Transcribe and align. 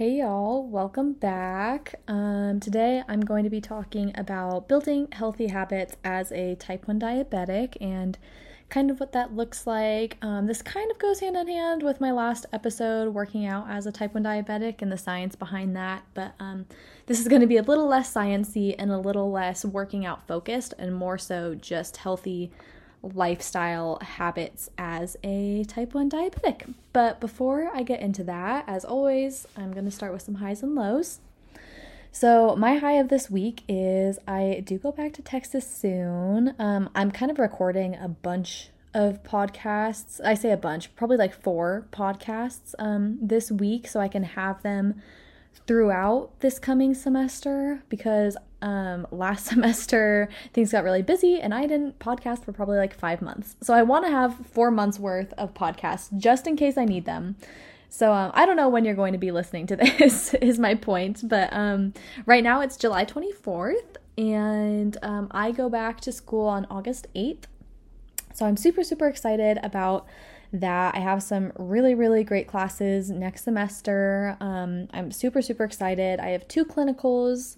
Hey 0.00 0.12
y'all, 0.20 0.66
welcome 0.66 1.12
back. 1.12 1.96
Um, 2.08 2.58
today 2.58 3.02
I'm 3.06 3.20
going 3.20 3.44
to 3.44 3.50
be 3.50 3.60
talking 3.60 4.12
about 4.14 4.66
building 4.66 5.08
healthy 5.12 5.48
habits 5.48 5.94
as 6.02 6.32
a 6.32 6.54
type 6.54 6.88
1 6.88 6.98
diabetic 6.98 7.76
and 7.82 8.16
kind 8.70 8.90
of 8.90 8.98
what 8.98 9.12
that 9.12 9.36
looks 9.36 9.66
like. 9.66 10.16
Um, 10.22 10.46
this 10.46 10.62
kind 10.62 10.90
of 10.90 10.98
goes 10.98 11.20
hand 11.20 11.36
in 11.36 11.48
hand 11.48 11.82
with 11.82 12.00
my 12.00 12.12
last 12.12 12.46
episode, 12.50 13.12
working 13.12 13.44
out 13.44 13.68
as 13.68 13.84
a 13.84 13.92
type 13.92 14.14
1 14.14 14.24
diabetic 14.24 14.80
and 14.80 14.90
the 14.90 14.96
science 14.96 15.36
behind 15.36 15.76
that. 15.76 16.02
But 16.14 16.32
um, 16.40 16.64
this 17.04 17.20
is 17.20 17.28
going 17.28 17.42
to 17.42 17.46
be 17.46 17.58
a 17.58 17.62
little 17.62 17.86
less 17.86 18.10
sciency 18.10 18.74
and 18.78 18.90
a 18.90 18.96
little 18.96 19.30
less 19.30 19.66
working 19.66 20.06
out 20.06 20.26
focused 20.26 20.72
and 20.78 20.94
more 20.94 21.18
so 21.18 21.54
just 21.54 21.98
healthy 21.98 22.50
lifestyle 23.02 23.98
habits 24.02 24.70
as 24.76 25.16
a 25.24 25.64
type 25.64 25.94
1 25.94 26.10
diabetic. 26.10 26.74
But 26.92 27.20
before 27.20 27.70
I 27.74 27.82
get 27.82 28.00
into 28.00 28.24
that, 28.24 28.64
as 28.66 28.84
always, 28.84 29.46
I'm 29.56 29.72
going 29.72 29.84
to 29.84 29.90
start 29.90 30.12
with 30.12 30.22
some 30.22 30.36
highs 30.36 30.62
and 30.62 30.74
lows. 30.74 31.20
So, 32.12 32.56
my 32.56 32.76
high 32.76 32.94
of 32.94 33.08
this 33.08 33.30
week 33.30 33.62
is 33.68 34.18
I 34.26 34.62
do 34.64 34.78
go 34.78 34.90
back 34.90 35.12
to 35.14 35.22
Texas 35.22 35.64
soon. 35.64 36.54
Um, 36.58 36.90
I'm 36.94 37.12
kind 37.12 37.30
of 37.30 37.38
recording 37.38 37.94
a 37.94 38.08
bunch 38.08 38.70
of 38.92 39.22
podcasts. 39.22 40.20
I 40.24 40.34
say 40.34 40.50
a 40.50 40.56
bunch, 40.56 40.94
probably 40.96 41.16
like 41.16 41.32
four 41.32 41.86
podcasts 41.92 42.74
um, 42.80 43.18
this 43.22 43.52
week, 43.52 43.86
so 43.86 44.00
I 44.00 44.08
can 44.08 44.24
have 44.24 44.62
them 44.62 45.00
throughout 45.66 46.40
this 46.40 46.58
coming 46.58 46.94
semester 46.94 47.84
because 47.88 48.36
um, 48.62 49.06
last 49.10 49.46
semester 49.50 50.28
things 50.52 50.72
got 50.72 50.84
really 50.84 51.02
busy 51.02 51.40
and 51.40 51.54
I 51.54 51.66
didn't 51.66 51.98
podcast 51.98 52.44
for 52.44 52.52
probably 52.52 52.78
like 52.78 52.94
five 52.94 53.22
months. 53.22 53.56
So 53.60 53.74
I 53.74 53.82
want 53.82 54.04
to 54.06 54.10
have 54.10 54.46
four 54.46 54.70
months 54.70 54.98
worth 54.98 55.32
of 55.34 55.54
podcasts 55.54 56.16
just 56.16 56.46
in 56.46 56.56
case 56.56 56.76
I 56.76 56.84
need 56.84 57.04
them. 57.04 57.36
So 57.88 58.12
um, 58.12 58.30
I 58.34 58.46
don't 58.46 58.56
know 58.56 58.68
when 58.68 58.84
you're 58.84 58.94
going 58.94 59.12
to 59.12 59.18
be 59.18 59.32
listening 59.32 59.66
to 59.68 59.76
this, 59.98 60.34
is 60.34 60.58
my 60.58 60.74
point. 60.74 61.28
But 61.28 61.52
um, 61.52 61.92
right 62.24 62.42
now 62.42 62.60
it's 62.60 62.76
July 62.76 63.04
24th 63.04 63.96
and 64.16 64.96
um, 65.02 65.28
I 65.30 65.50
go 65.50 65.68
back 65.68 66.00
to 66.02 66.12
school 66.12 66.46
on 66.46 66.66
August 66.70 67.08
8th. 67.14 67.44
So 68.32 68.46
I'm 68.46 68.56
super, 68.56 68.84
super 68.84 69.08
excited 69.08 69.58
about 69.62 70.06
that. 70.52 70.94
I 70.94 71.00
have 71.00 71.22
some 71.22 71.52
really, 71.56 71.94
really 71.94 72.24
great 72.24 72.46
classes 72.46 73.10
next 73.10 73.44
semester. 73.44 74.36
Um, 74.40 74.88
I'm 74.92 75.10
super, 75.10 75.42
super 75.42 75.64
excited. 75.64 76.20
I 76.20 76.28
have 76.28 76.46
two 76.48 76.64
clinicals 76.64 77.56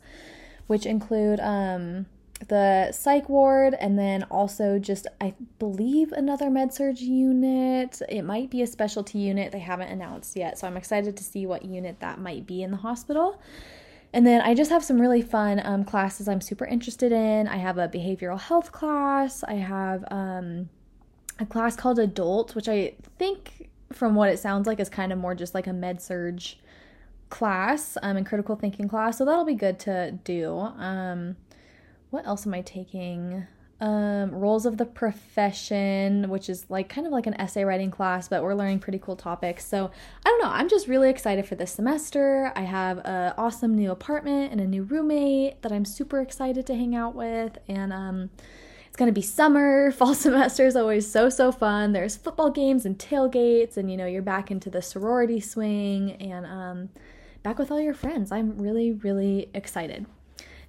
which 0.67 0.87
include 0.87 1.41
um, 1.41 2.07
the 2.49 2.91
psych 2.93 3.29
ward 3.29 3.75
and 3.75 3.99
then 3.99 4.25
also 4.25 4.79
just 4.79 5.07
I 5.21 5.35
believe 5.59 6.13
another 6.13 6.51
med 6.51 6.73
surg 6.73 6.99
unit. 6.99 8.01
It 8.09 8.23
might 8.23 8.51
be 8.51 8.63
a 8.63 8.67
specialty 8.67 9.19
unit. 9.19 9.53
They 9.53 9.61
haven't 9.61 9.89
announced 9.89 10.37
yet. 10.37 10.59
So 10.59 10.67
I'm 10.67 10.77
excited 10.77 11.17
to 11.17 11.25
see 11.25 11.47
what 11.47 11.65
unit 11.65 12.01
that 12.01 12.19
might 12.21 12.47
be 12.47 12.63
in 12.63 12.71
the 12.71 12.77
hospital. 12.79 13.41
And 14.13 14.27
then 14.27 14.43
I 14.43 14.55
just 14.55 14.71
have 14.71 14.85
some 14.85 15.01
really 15.01 15.23
fun 15.23 15.61
um, 15.65 15.85
classes 15.85 16.29
I'm 16.29 16.41
super 16.41 16.67
interested 16.67 17.13
in. 17.13 17.49
I 17.49 17.57
have 17.57 17.79
a 17.79 17.89
behavioral 17.89 18.39
health 18.39 18.71
class. 18.71 19.43
I 19.43 19.55
have 19.55 20.05
um, 20.11 20.69
a 21.39 21.47
class 21.47 21.77
called 21.77 21.99
Adult, 21.99 22.55
which 22.55 22.69
I 22.69 22.95
think 23.19 23.71
from 23.93 24.15
what 24.15 24.29
it 24.29 24.39
sounds 24.39 24.67
like 24.67 24.81
is 24.81 24.89
kind 24.89 25.13
of 25.13 25.19
more 25.19 25.35
just 25.35 25.55
like 25.55 25.67
a 25.67 25.73
med 25.73 26.03
surg 26.03 26.43
class 27.33 27.97
um, 28.02 28.19
and 28.19 28.27
critical 28.27 28.55
thinking 28.56 28.86
class, 28.86 29.16
so 29.16 29.25
that'll 29.25 29.47
be 29.47 29.55
good 29.55 29.78
to 29.80 30.12
do. 30.22 30.50
Um, 30.58 31.36
what 32.11 32.27
else 32.27 32.47
am 32.47 32.52
I 32.52 32.61
taking? 32.61 33.47
Um, 33.80 34.33
roles 34.33 34.66
of 34.66 34.77
the 34.77 34.84
profession, 34.84 36.28
which 36.28 36.50
is 36.50 36.66
like 36.69 36.91
kind 36.91 37.06
of 37.06 37.12
like 37.12 37.27
an 37.27 37.34
essay 37.41 37.64
writing 37.64 37.91
class, 37.91 38.28
but 38.28 38.42
we're 38.42 38.55
learning 38.55 38.80
pretty 38.80 38.98
cool 38.98 39.16
topics. 39.16 39.66
So 39.66 39.91
I 40.25 40.28
don't 40.28 40.42
know. 40.42 40.50
I'm 40.50 40.69
just 40.69 40.86
really 40.86 41.08
excited 41.08 41.47
for 41.47 41.55
this 41.55 41.72
semester. 41.72 42.53
I 42.55 42.60
have 42.62 42.98
an 42.98 43.33
awesome 43.38 43.75
new 43.75 43.91
apartment 43.91 44.53
and 44.53 44.60
a 44.60 44.66
new 44.66 44.83
roommate 44.83 45.62
that 45.62 45.72
I'm 45.72 45.86
super 45.86 46.20
excited 46.20 46.66
to 46.66 46.75
hang 46.75 46.94
out 46.94 47.14
with, 47.14 47.56
and 47.66 47.94
um, 47.94 48.30
it's 48.86 48.97
gonna 48.97 49.10
be 49.10 49.22
summer. 49.22 49.91
Fall 49.98 50.15
semester 50.15 50.66
is 50.66 50.76
always 50.76 51.10
so 51.10 51.31
so 51.31 51.50
fun. 51.50 51.92
There's 51.92 52.15
football 52.15 52.50
games 52.50 52.84
and 52.84 52.98
tailgates, 52.98 53.78
and 53.78 53.91
you 53.91 53.97
know 53.97 54.06
you're 54.06 54.21
back 54.21 54.50
into 54.50 54.69
the 54.69 54.82
sorority 54.82 55.41
swing 55.41 56.12
and 56.21 56.44
um 56.44 56.91
back 57.42 57.58
with 57.58 57.70
all 57.70 57.80
your 57.80 57.94
friends. 57.94 58.32
I'm 58.32 58.58
really, 58.58 58.92
really 58.92 59.50
excited. 59.54 60.06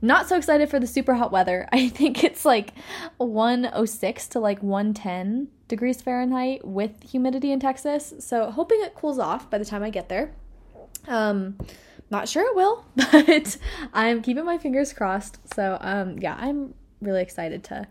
Not 0.01 0.27
so 0.27 0.35
excited 0.35 0.69
for 0.69 0.79
the 0.79 0.87
super 0.87 1.13
hot 1.13 1.31
weather. 1.31 1.67
I 1.71 1.87
think 1.87 2.23
it's 2.23 2.45
like 2.45 2.73
106 3.17 4.27
to 4.27 4.39
like 4.39 4.61
110 4.61 5.47
degrees 5.67 6.01
Fahrenheit 6.01 6.65
with 6.65 7.03
humidity 7.03 7.51
in 7.51 7.59
Texas. 7.59 8.13
So 8.19 8.51
hoping 8.51 8.81
it 8.81 8.95
cools 8.95 9.17
off 9.17 9.49
by 9.49 9.57
the 9.57 9.65
time 9.65 9.81
I 9.81 9.89
get 9.89 10.09
there. 10.09 10.33
Um, 11.07 11.57
not 12.09 12.27
sure 12.27 12.45
it 12.47 12.55
will, 12.55 12.85
but 12.95 13.57
I'm 13.93 14.21
keeping 14.21 14.45
my 14.45 14.57
fingers 14.57 14.93
crossed. 14.93 15.39
So 15.55 15.77
um, 15.81 16.17
yeah, 16.19 16.35
I'm 16.37 16.73
really 17.01 17.21
excited 17.21 17.63
to 17.65 17.87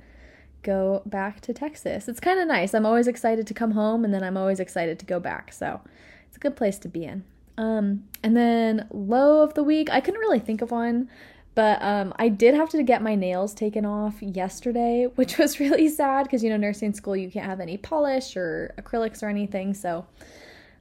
go 0.62 1.02
back 1.06 1.40
to 1.40 1.52
Texas. 1.52 2.08
It's 2.08 2.20
kind 2.20 2.38
of 2.38 2.46
nice. 2.46 2.74
I'm 2.74 2.86
always 2.86 3.08
excited 3.08 3.46
to 3.46 3.54
come 3.54 3.72
home 3.72 4.04
and 4.04 4.12
then 4.12 4.22
I'm 4.22 4.36
always 4.36 4.60
excited 4.60 4.98
to 4.98 5.06
go 5.06 5.18
back. 5.18 5.52
So 5.52 5.80
it's 6.28 6.36
a 6.36 6.40
good 6.40 6.56
place 6.56 6.78
to 6.80 6.88
be 6.88 7.04
in. 7.04 7.24
Um, 7.58 8.04
and 8.22 8.36
then 8.36 8.86
low 8.90 9.42
of 9.42 9.54
the 9.54 9.64
week, 9.64 9.90
I 9.90 10.00
couldn't 10.00 10.20
really 10.20 10.38
think 10.38 10.62
of 10.62 10.70
one, 10.70 11.08
but 11.54 11.82
um, 11.82 12.14
I 12.16 12.28
did 12.28 12.54
have 12.54 12.70
to 12.70 12.82
get 12.82 13.02
my 13.02 13.14
nails 13.14 13.52
taken 13.54 13.84
off 13.84 14.22
yesterday, 14.22 15.08
which 15.14 15.38
was 15.38 15.60
really 15.60 15.88
sad 15.88 16.24
because 16.24 16.42
you 16.42 16.50
know 16.50 16.56
nursing 16.56 16.94
school 16.94 17.16
you 17.16 17.30
can't 17.30 17.46
have 17.46 17.60
any 17.60 17.76
polish 17.76 18.36
or 18.36 18.74
acrylics 18.78 19.22
or 19.22 19.28
anything. 19.28 19.74
So 19.74 20.06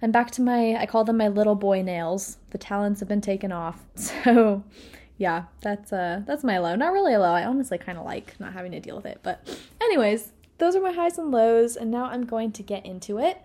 I'm 0.02 0.12
back 0.12 0.31
to 0.31 0.42
my 0.42 0.76
I 0.76 0.86
call 0.86 1.04
them 1.04 1.18
my 1.18 1.28
little 1.28 1.56
boy 1.56 1.81
nails. 1.81 2.38
The 2.52 2.58
talons 2.58 3.00
have 3.00 3.10
been 3.10 3.22
taken 3.22 3.52
off. 3.52 3.84
So 4.24 4.64
yeah, 5.18 5.44
that's 5.62 5.94
uh 5.94 6.22
that's 6.26 6.44
my 6.44 6.58
low. 6.58 6.76
Not 6.76 6.94
really 6.94 7.14
a 7.14 7.20
low. 7.20 7.31
I 7.31 7.46
honestly 7.46 7.78
kind 7.78 7.98
of 7.98 8.06
like 8.06 8.40
not 8.40 8.54
having 8.54 8.72
to 8.72 8.80
deal 8.80 8.96
with 8.96 9.06
it. 9.06 9.20
But 9.22 9.48
anyways, 9.80 10.31
those 10.58 10.76
are 10.76 10.81
my 10.81 10.92
highs 10.94 11.18
and 11.18 11.31
lows, 11.31 11.76
and 11.76 11.92
now 11.92 12.06
I'm 12.06 12.26
going 12.26 12.52
to 12.54 12.64
get 12.64 12.86
into 12.86 13.20
it. 13.20 13.40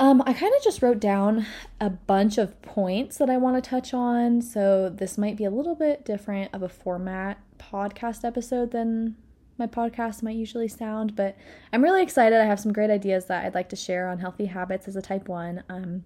Um, 0.00 0.22
I 0.26 0.32
kind 0.32 0.54
of 0.56 0.62
just 0.62 0.80
wrote 0.80 1.00
down 1.00 1.46
a 1.80 1.90
bunch 1.90 2.38
of 2.38 2.60
points 2.62 3.18
that 3.18 3.28
I 3.28 3.36
want 3.36 3.62
to 3.62 3.68
touch 3.68 3.92
on. 3.92 4.40
So 4.40 4.88
this 4.88 5.18
might 5.18 5.36
be 5.36 5.44
a 5.44 5.50
little 5.50 5.74
bit 5.74 6.04
different 6.04 6.54
of 6.54 6.62
a 6.62 6.68
format 6.68 7.38
podcast 7.58 8.24
episode 8.24 8.70
than 8.70 9.16
my 9.58 9.66
podcast 9.66 10.22
might 10.22 10.36
usually 10.36 10.68
sound, 10.68 11.16
but 11.16 11.36
I'm 11.72 11.82
really 11.82 12.02
excited. 12.02 12.40
I 12.40 12.44
have 12.44 12.60
some 12.60 12.72
great 12.72 12.90
ideas 12.90 13.26
that 13.26 13.44
I'd 13.44 13.54
like 13.54 13.68
to 13.70 13.76
share 13.76 14.08
on 14.08 14.20
healthy 14.20 14.46
habits 14.46 14.86
as 14.86 14.94
a 14.94 15.02
type 15.02 15.28
1. 15.28 15.64
Um, 15.68 16.04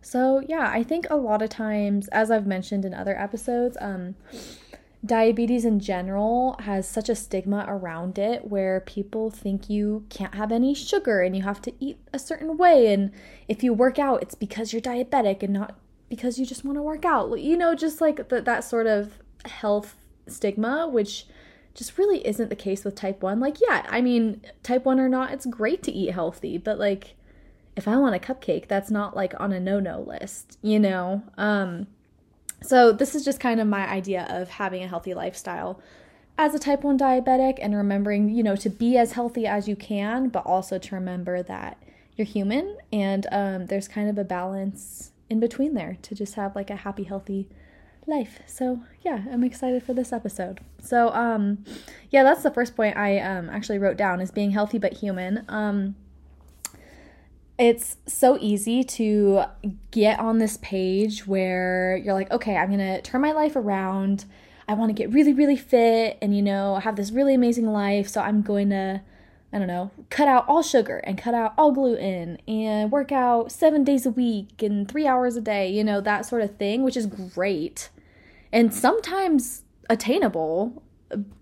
so, 0.00 0.40
yeah, 0.46 0.70
I 0.72 0.84
think 0.84 1.08
a 1.10 1.16
lot 1.16 1.42
of 1.42 1.50
times, 1.50 2.06
as 2.08 2.30
I've 2.30 2.46
mentioned 2.46 2.84
in 2.84 2.94
other 2.94 3.18
episodes, 3.18 3.76
um, 3.80 4.14
diabetes 5.06 5.64
in 5.64 5.80
general 5.80 6.56
has 6.60 6.88
such 6.88 7.08
a 7.08 7.14
stigma 7.14 7.64
around 7.68 8.18
it 8.18 8.46
where 8.46 8.80
people 8.80 9.30
think 9.30 9.70
you 9.70 10.04
can't 10.08 10.34
have 10.34 10.52
any 10.52 10.74
sugar 10.74 11.20
and 11.22 11.36
you 11.36 11.42
have 11.42 11.60
to 11.62 11.72
eat 11.80 11.98
a 12.12 12.18
certain 12.18 12.56
way. 12.56 12.92
And 12.92 13.12
if 13.48 13.62
you 13.62 13.72
work 13.72 13.98
out 13.98 14.22
it's 14.22 14.34
because 14.34 14.72
you're 14.72 14.82
diabetic 14.82 15.42
and 15.42 15.52
not 15.52 15.78
because 16.08 16.38
you 16.38 16.46
just 16.46 16.64
want 16.64 16.78
to 16.78 16.82
work 16.82 17.04
out. 17.04 17.40
You 17.40 17.56
know 17.56 17.74
just 17.74 18.00
like 18.00 18.28
the, 18.28 18.40
that 18.42 18.64
sort 18.64 18.86
of 18.86 19.18
health 19.44 19.96
stigma 20.28 20.88
which 20.88 21.26
just 21.74 21.98
really 21.98 22.26
isn't 22.26 22.48
the 22.48 22.56
case 22.56 22.84
with 22.84 22.94
type 22.94 23.22
1 23.22 23.38
like 23.38 23.58
yeah 23.60 23.86
i 23.88 24.00
mean 24.00 24.40
type 24.62 24.84
1 24.84 24.98
or 24.98 25.08
not 25.08 25.32
it's 25.32 25.46
great 25.46 25.82
to 25.82 25.92
eat 25.92 26.10
healthy 26.10 26.58
but 26.58 26.78
like 26.78 27.14
if 27.76 27.86
i 27.86 27.96
want 27.96 28.14
a 28.14 28.18
cupcake 28.18 28.66
that's 28.66 28.90
not 28.90 29.14
like 29.14 29.34
on 29.38 29.52
a 29.52 29.60
no-no 29.60 30.00
list 30.00 30.58
you 30.62 30.80
know? 30.80 31.22
Um 31.36 31.86
so, 32.62 32.92
this 32.92 33.14
is 33.14 33.24
just 33.24 33.40
kind 33.40 33.60
of 33.60 33.66
my 33.66 33.88
idea 33.88 34.26
of 34.28 34.48
having 34.48 34.82
a 34.82 34.88
healthy 34.88 35.14
lifestyle 35.14 35.80
as 36.38 36.54
a 36.54 36.58
type 36.58 36.82
1 36.82 36.98
diabetic 36.98 37.58
and 37.60 37.74
remembering, 37.74 38.28
you 38.28 38.42
know, 38.42 38.56
to 38.56 38.68
be 38.68 38.96
as 38.96 39.12
healthy 39.12 39.46
as 39.46 39.68
you 39.68 39.76
can, 39.76 40.28
but 40.28 40.44
also 40.44 40.78
to 40.78 40.94
remember 40.94 41.42
that 41.42 41.82
you're 42.16 42.26
human 42.26 42.76
and 42.92 43.26
um, 43.30 43.66
there's 43.66 43.88
kind 43.88 44.08
of 44.08 44.18
a 44.18 44.24
balance 44.24 45.12
in 45.28 45.40
between 45.40 45.74
there 45.74 45.98
to 46.02 46.14
just 46.14 46.34
have 46.34 46.54
like 46.54 46.70
a 46.70 46.76
happy, 46.76 47.04
healthy 47.04 47.48
life. 48.06 48.40
So, 48.46 48.80
yeah, 49.02 49.24
I'm 49.30 49.44
excited 49.44 49.82
for 49.82 49.92
this 49.92 50.12
episode. 50.12 50.60
So, 50.80 51.10
um, 51.10 51.64
yeah, 52.10 52.22
that's 52.22 52.42
the 52.42 52.50
first 52.50 52.76
point 52.76 52.96
I 52.96 53.18
um, 53.18 53.50
actually 53.50 53.78
wrote 53.78 53.96
down 53.96 54.20
is 54.20 54.30
being 54.30 54.52
healthy 54.52 54.78
but 54.78 54.94
human. 54.94 55.44
Um, 55.48 55.96
it's 57.58 57.96
so 58.06 58.36
easy 58.40 58.84
to 58.84 59.44
get 59.90 60.18
on 60.20 60.38
this 60.38 60.58
page 60.58 61.26
where 61.26 61.96
you're 61.96 62.14
like, 62.14 62.30
okay, 62.30 62.56
I'm 62.56 62.70
gonna 62.70 63.00
turn 63.00 63.22
my 63.22 63.32
life 63.32 63.56
around. 63.56 64.26
I 64.68 64.74
wanna 64.74 64.92
get 64.92 65.10
really, 65.12 65.32
really 65.32 65.56
fit 65.56 66.18
and, 66.20 66.36
you 66.36 66.42
know, 66.42 66.76
have 66.76 66.96
this 66.96 67.10
really 67.10 67.34
amazing 67.34 67.66
life. 67.66 68.08
So 68.08 68.20
I'm 68.20 68.42
going 68.42 68.70
to, 68.70 69.00
I 69.52 69.58
don't 69.58 69.68
know, 69.68 69.90
cut 70.10 70.28
out 70.28 70.46
all 70.48 70.62
sugar 70.62 70.98
and 70.98 71.16
cut 71.16 71.32
out 71.32 71.54
all 71.56 71.72
gluten 71.72 72.38
and 72.46 72.92
work 72.92 73.10
out 73.10 73.50
seven 73.50 73.84
days 73.84 74.04
a 74.04 74.10
week 74.10 74.62
and 74.62 74.86
three 74.86 75.06
hours 75.06 75.36
a 75.36 75.40
day, 75.40 75.70
you 75.70 75.82
know, 75.82 76.00
that 76.02 76.26
sort 76.26 76.42
of 76.42 76.56
thing, 76.56 76.82
which 76.82 76.96
is 76.96 77.06
great 77.06 77.88
and 78.52 78.74
sometimes 78.74 79.62
attainable. 79.88 80.82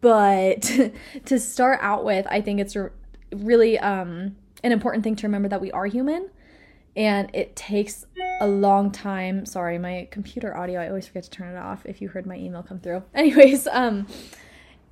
But 0.00 0.70
to 1.24 1.40
start 1.40 1.80
out 1.82 2.04
with, 2.04 2.26
I 2.30 2.40
think 2.40 2.60
it's 2.60 2.76
really, 3.32 3.78
um, 3.80 4.36
an 4.64 4.72
important 4.72 5.04
thing 5.04 5.14
to 5.14 5.26
remember 5.28 5.48
that 5.48 5.60
we 5.60 5.70
are 5.70 5.86
human 5.86 6.30
and 6.96 7.30
it 7.34 7.54
takes 7.56 8.06
a 8.40 8.46
long 8.46 8.90
time. 8.90 9.46
Sorry, 9.46 9.78
my 9.78 10.08
computer 10.10 10.56
audio, 10.56 10.80
I 10.80 10.88
always 10.88 11.06
forget 11.06 11.24
to 11.24 11.30
turn 11.30 11.54
it 11.54 11.58
off 11.58 11.84
if 11.86 12.00
you 12.00 12.08
heard 12.08 12.26
my 12.26 12.36
email 12.36 12.62
come 12.62 12.80
through. 12.80 13.02
Anyways, 13.14 13.66
um, 13.68 14.06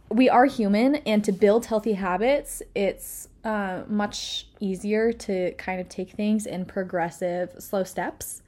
we 0.09 0.29
are 0.29 0.45
human, 0.45 0.97
and 0.97 1.25
to 1.25 1.33
build 1.33 1.67
healthy 1.67 1.95
habits, 1.95 2.61
it's 2.75 3.29
uh, 3.45 3.83
much 3.89 4.49
easier 4.61 5.13
to 5.13 5.53
kind 5.53 5.81
of 5.81 5.89
take 5.89 6.11
things 6.11 6.45
in 6.47 6.65
progressive, 6.65 7.55
slow 7.59 7.85
steps. 7.85 8.43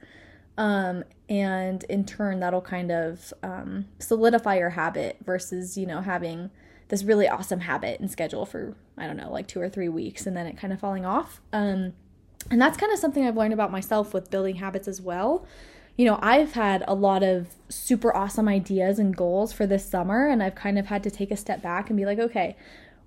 Um, 0.57 1.03
and 1.27 1.83
in 1.85 2.05
turn, 2.05 2.39
that'll 2.39 2.61
kind 2.61 2.91
of 2.91 3.33
um, 3.41 3.85
solidify 3.99 4.57
your 4.57 4.69
habit 4.69 5.17
versus, 5.25 5.77
you 5.77 5.85
know, 5.85 6.01
having 6.01 6.51
this 6.89 7.03
really 7.03 7.27
awesome 7.27 7.61
habit 7.61 7.99
and 7.99 8.09
schedule 8.11 8.45
for, 8.45 8.75
I 8.97 9.07
don't 9.07 9.17
know, 9.17 9.31
like 9.31 9.47
two 9.47 9.59
or 9.59 9.69
three 9.69 9.89
weeks 9.89 10.25
and 10.25 10.35
then 10.37 10.45
it 10.45 10.57
kind 10.57 10.71
of 10.71 10.79
falling 10.79 11.05
off. 11.05 11.41
Um, 11.51 11.93
and 12.51 12.61
that's 12.61 12.77
kind 12.77 12.93
of 12.93 12.99
something 12.99 13.25
I've 13.25 13.37
learned 13.37 13.53
about 13.53 13.71
myself 13.71 14.13
with 14.13 14.29
building 14.29 14.55
habits 14.55 14.87
as 14.87 15.01
well. 15.01 15.45
You 15.97 16.05
know, 16.05 16.19
I've 16.21 16.53
had 16.53 16.83
a 16.87 16.93
lot 16.93 17.23
of 17.23 17.47
super 17.69 18.15
awesome 18.15 18.47
ideas 18.47 18.99
and 18.99 19.15
goals 19.15 19.53
for 19.53 19.65
this 19.65 19.85
summer, 19.85 20.27
and 20.27 20.43
I've 20.43 20.53
kind 20.53 20.77
of 20.77 20.87
had 20.87 21.03
to 21.03 21.11
take 21.11 21.31
a 21.31 21.37
step 21.37 21.61
back 21.61 21.89
and 21.89 21.97
be 21.97 22.05
like, 22.05 22.19
okay, 22.19 22.55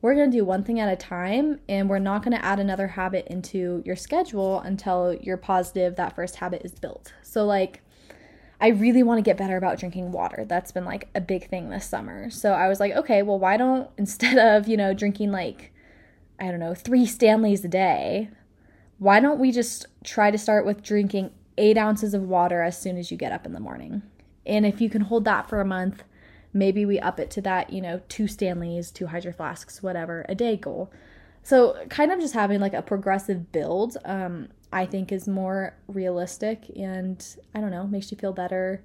we're 0.01 0.15
going 0.15 0.31
to 0.31 0.37
do 0.37 0.45
one 0.45 0.65
thing 0.65 0.81
at 0.81 0.91
a 0.91 0.97
time, 0.97 1.61
and 1.69 1.89
we're 1.91 1.99
not 1.99 2.25
going 2.25 2.37
to 2.37 2.45
add 2.45 2.59
another 2.59 2.89
habit 2.89 3.27
into 3.27 3.83
your 3.85 3.97
schedule 3.97 4.61
until 4.61 5.15
you're 5.21 5.37
positive 5.37 5.97
that 5.97 6.17
first 6.17 6.37
habit 6.37 6.63
is 6.65 6.73
built. 6.73 7.13
So, 7.23 7.45
like, 7.45 7.83
I 8.61 8.69
really 8.69 9.03
want 9.03 9.19
to 9.19 9.23
get 9.23 9.37
better 9.37 9.57
about 9.57 9.79
drinking 9.79 10.11
water. 10.13 10.45
That's 10.45 10.73
been 10.73 10.85
like 10.85 11.09
a 11.15 11.21
big 11.21 11.49
thing 11.49 11.71
this 11.71 11.87
summer. 11.87 12.29
So 12.31 12.53
I 12.53 12.69
was 12.69 12.81
like, 12.81 12.93
okay, 12.93 13.23
well, 13.23 13.39
why 13.39 13.57
don't, 13.57 13.89
instead 13.97 14.39
of, 14.39 14.69
you 14.69 14.77
know, 14.77 14.95
drinking 14.95 15.31
like, 15.31 15.73
I 16.41 16.47
don't 16.51 16.61
know, 16.61 16.75
three 16.75 17.07
Stanleys 17.07 17.65
a 17.65 17.69
day, 17.69 18.31
why 18.99 19.21
don't 19.21 19.39
we 19.39 19.53
just 19.53 19.87
try 20.03 20.31
to 20.31 20.39
start 20.39 20.67
with 20.67 20.83
drinking 20.83 21.31
eight 21.57 21.79
ounces 21.79 22.15
of 22.15 22.23
water 22.23 22.63
as 22.63 22.81
soon 22.81 22.97
as 22.97 23.11
you 23.11 23.17
get 23.17 23.33
up 23.33 23.47
in 23.47 23.53
the 23.53 23.61
morning? 23.61 24.03
And 24.45 24.67
if 24.67 24.81
you 24.81 24.91
can 24.91 25.03
hold 25.03 25.25
that 25.27 25.49
for 25.49 25.61
a 25.61 25.65
month, 25.65 26.03
maybe 26.53 26.85
we 26.85 26.99
up 26.99 27.21
it 27.21 27.31
to 27.33 27.43
that, 27.43 27.73
you 27.73 27.81
know, 27.81 28.01
two 28.09 28.27
Stanleys, 28.27 28.91
two 28.91 29.07
Hydro 29.07 29.33
Flasks, 29.33 29.83
whatever, 29.83 30.25
a 30.29 30.35
day 30.35 30.57
goal. 30.57 30.91
So 31.43 31.77
kind 31.89 32.11
of 32.11 32.19
just 32.19 32.35
having 32.35 32.61
like 32.61 32.75
a 32.75 32.83
progressive 32.83 33.53
build, 33.53 33.97
um, 34.05 34.49
I 34.73 34.87
think 34.87 35.13
is 35.13 35.27
more 35.27 35.75
realistic 35.87 36.71
and 36.77 37.25
I 37.55 37.61
don't 37.61 37.71
know, 37.71 37.87
makes 37.87 38.11
you 38.11 38.19
feel 38.19 38.33
better 38.33 38.83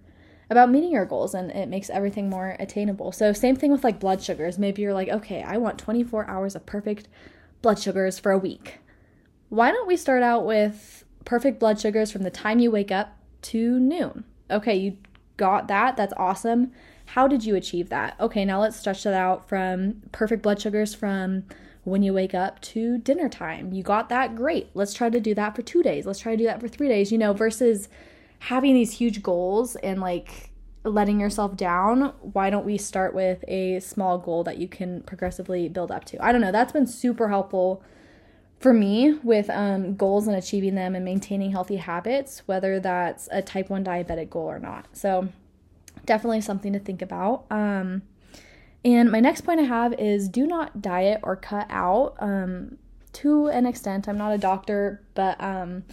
about 0.50 0.70
meeting 0.70 0.92
your 0.92 1.06
goals 1.06 1.34
and 1.34 1.52
it 1.52 1.68
makes 1.68 1.90
everything 1.90 2.30
more 2.30 2.56
attainable. 2.60 3.12
So 3.12 3.34
same 3.34 3.56
thing 3.56 3.72
with 3.72 3.84
like 3.84 4.00
blood 4.00 4.22
sugars. 4.22 4.60
Maybe 4.60 4.82
you're 4.82 4.94
like, 4.94 5.10
okay, 5.10 5.42
I 5.44 5.58
want 5.58 5.80
24 5.80 6.30
hours 6.30 6.56
of 6.56 6.66
perfect 6.66 7.08
blood 7.62 7.80
sugars 7.80 8.20
for 8.20 8.32
a 8.32 8.38
week 8.38 8.80
why 9.54 9.72
don't 9.72 9.88
we 9.88 9.96
start 9.96 10.24
out 10.24 10.48
with 10.48 11.06
perfect 11.26 11.60
blood 11.60 11.80
sugars 11.80 12.12
from 12.12 12.24
the 12.24 12.32
time 12.32 12.58
you 12.58 12.72
wake 12.72 12.92
up 12.92 13.20
to 13.44 13.80
noon? 13.80 14.24
Okay, 14.50 14.76
you 14.76 14.98
got 15.38 15.68
that. 15.68 15.96
That's 15.96 16.14
awesome. 16.18 16.72
How 17.06 17.28
did 17.28 17.46
you 17.46 17.56
achieve 17.56 17.90
that? 17.90 18.20
Okay, 18.20 18.46
now 18.46 18.60
let's 18.60 18.78
stretch 18.78 19.04
that 19.04 19.14
out 19.14 19.48
from 19.48 20.02
perfect 20.12 20.42
blood 20.42 20.60
sugars 20.60 20.96
from 20.96 21.44
when 21.84 22.02
you 22.02 22.14
wake 22.14 22.34
up 22.34 22.62
to 22.62 22.98
dinner 22.98 23.28
time. 23.28 23.74
You 23.74 23.84
got 23.84 24.10
that? 24.10 24.36
Great. 24.36 24.70
Let's 24.74 24.94
try 24.94 25.10
to 25.10 25.20
do 25.20 25.36
that 25.36 25.56
for 25.56 25.62
two 25.62 25.84
days. 25.84 26.06
Let's 26.06 26.20
try 26.20 26.34
to 26.34 26.38
do 26.38 26.46
that 26.46 26.62
for 26.62 26.68
three 26.68 26.88
days, 26.88 27.12
you 27.12 27.18
know, 27.18 27.34
versus 27.34 27.90
having 28.40 28.74
these 28.74 28.94
huge 28.94 29.22
goals 29.22 29.76
and 29.78 30.00
like 30.00 30.52
letting 30.84 31.20
yourself 31.20 31.56
down. 31.56 32.14
Why 32.22 32.50
don't 32.50 32.66
we 32.66 32.78
start 32.78 33.14
with 33.14 33.44
a 33.48 33.80
small 33.80 34.18
goal 34.18 34.44
that 34.44 34.58
you 34.58 34.68
can 34.68 35.02
progressively 35.02 35.70
build 35.70 35.92
up 35.92 36.06
to? 36.06 36.24
I 36.24 36.32
don't 36.32 36.42
know. 36.42 36.52
That's 36.52 36.72
been 36.74 36.88
super 36.88 37.30
helpful 37.30 37.84
for 38.60 38.74
me 38.74 39.14
with 39.24 39.50
um, 39.50 39.96
goals 39.96 40.28
and 40.28 40.38
achieving 40.38 40.76
them 40.76 40.96
and 40.96 41.04
maintaining 41.04 41.52
healthy 41.52 41.76
habits, 41.76 42.44
whether 42.46 42.80
that's 42.80 43.28
a 43.32 43.42
type 43.42 43.70
1 43.70 43.84
diabetic 43.84 44.30
goal 44.30 44.50
or 44.50 44.60
not. 44.60 44.88
So, 44.94 45.28
definitely 46.06 46.42
something 46.42 46.72
to 46.74 46.80
think 46.80 47.02
about. 47.02 47.46
Um, 47.52 48.04
and 48.86 49.12
my 49.12 49.20
next 49.20 49.42
point 49.42 49.60
I 49.60 49.64
have 49.64 49.94
is 49.94 50.28
do 50.28 50.46
not 50.46 50.82
diet 50.82 51.22
or 51.24 51.36
cut 51.36 51.68
out. 51.70 52.16
Um, 52.20 52.78
to 53.14 53.48
an 53.48 53.66
extent, 53.66 54.08
I'm 54.08 54.18
not 54.18 54.34
a 54.34 54.38
doctor, 54.38 55.04
but 55.14 55.42
um, 55.42 55.84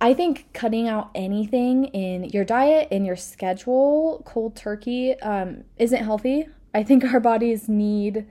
I 0.00 0.14
think 0.14 0.52
cutting 0.52 0.88
out 0.88 1.10
anything 1.14 1.86
in 1.86 2.24
your 2.24 2.44
diet, 2.44 2.88
in 2.90 3.04
your 3.04 3.16
schedule, 3.16 4.22
cold 4.24 4.56
turkey, 4.56 5.14
um, 5.20 5.64
isn't 5.76 6.02
healthy. 6.02 6.48
I 6.74 6.82
think 6.82 7.04
our 7.04 7.20
bodies 7.20 7.68
need 7.68 8.26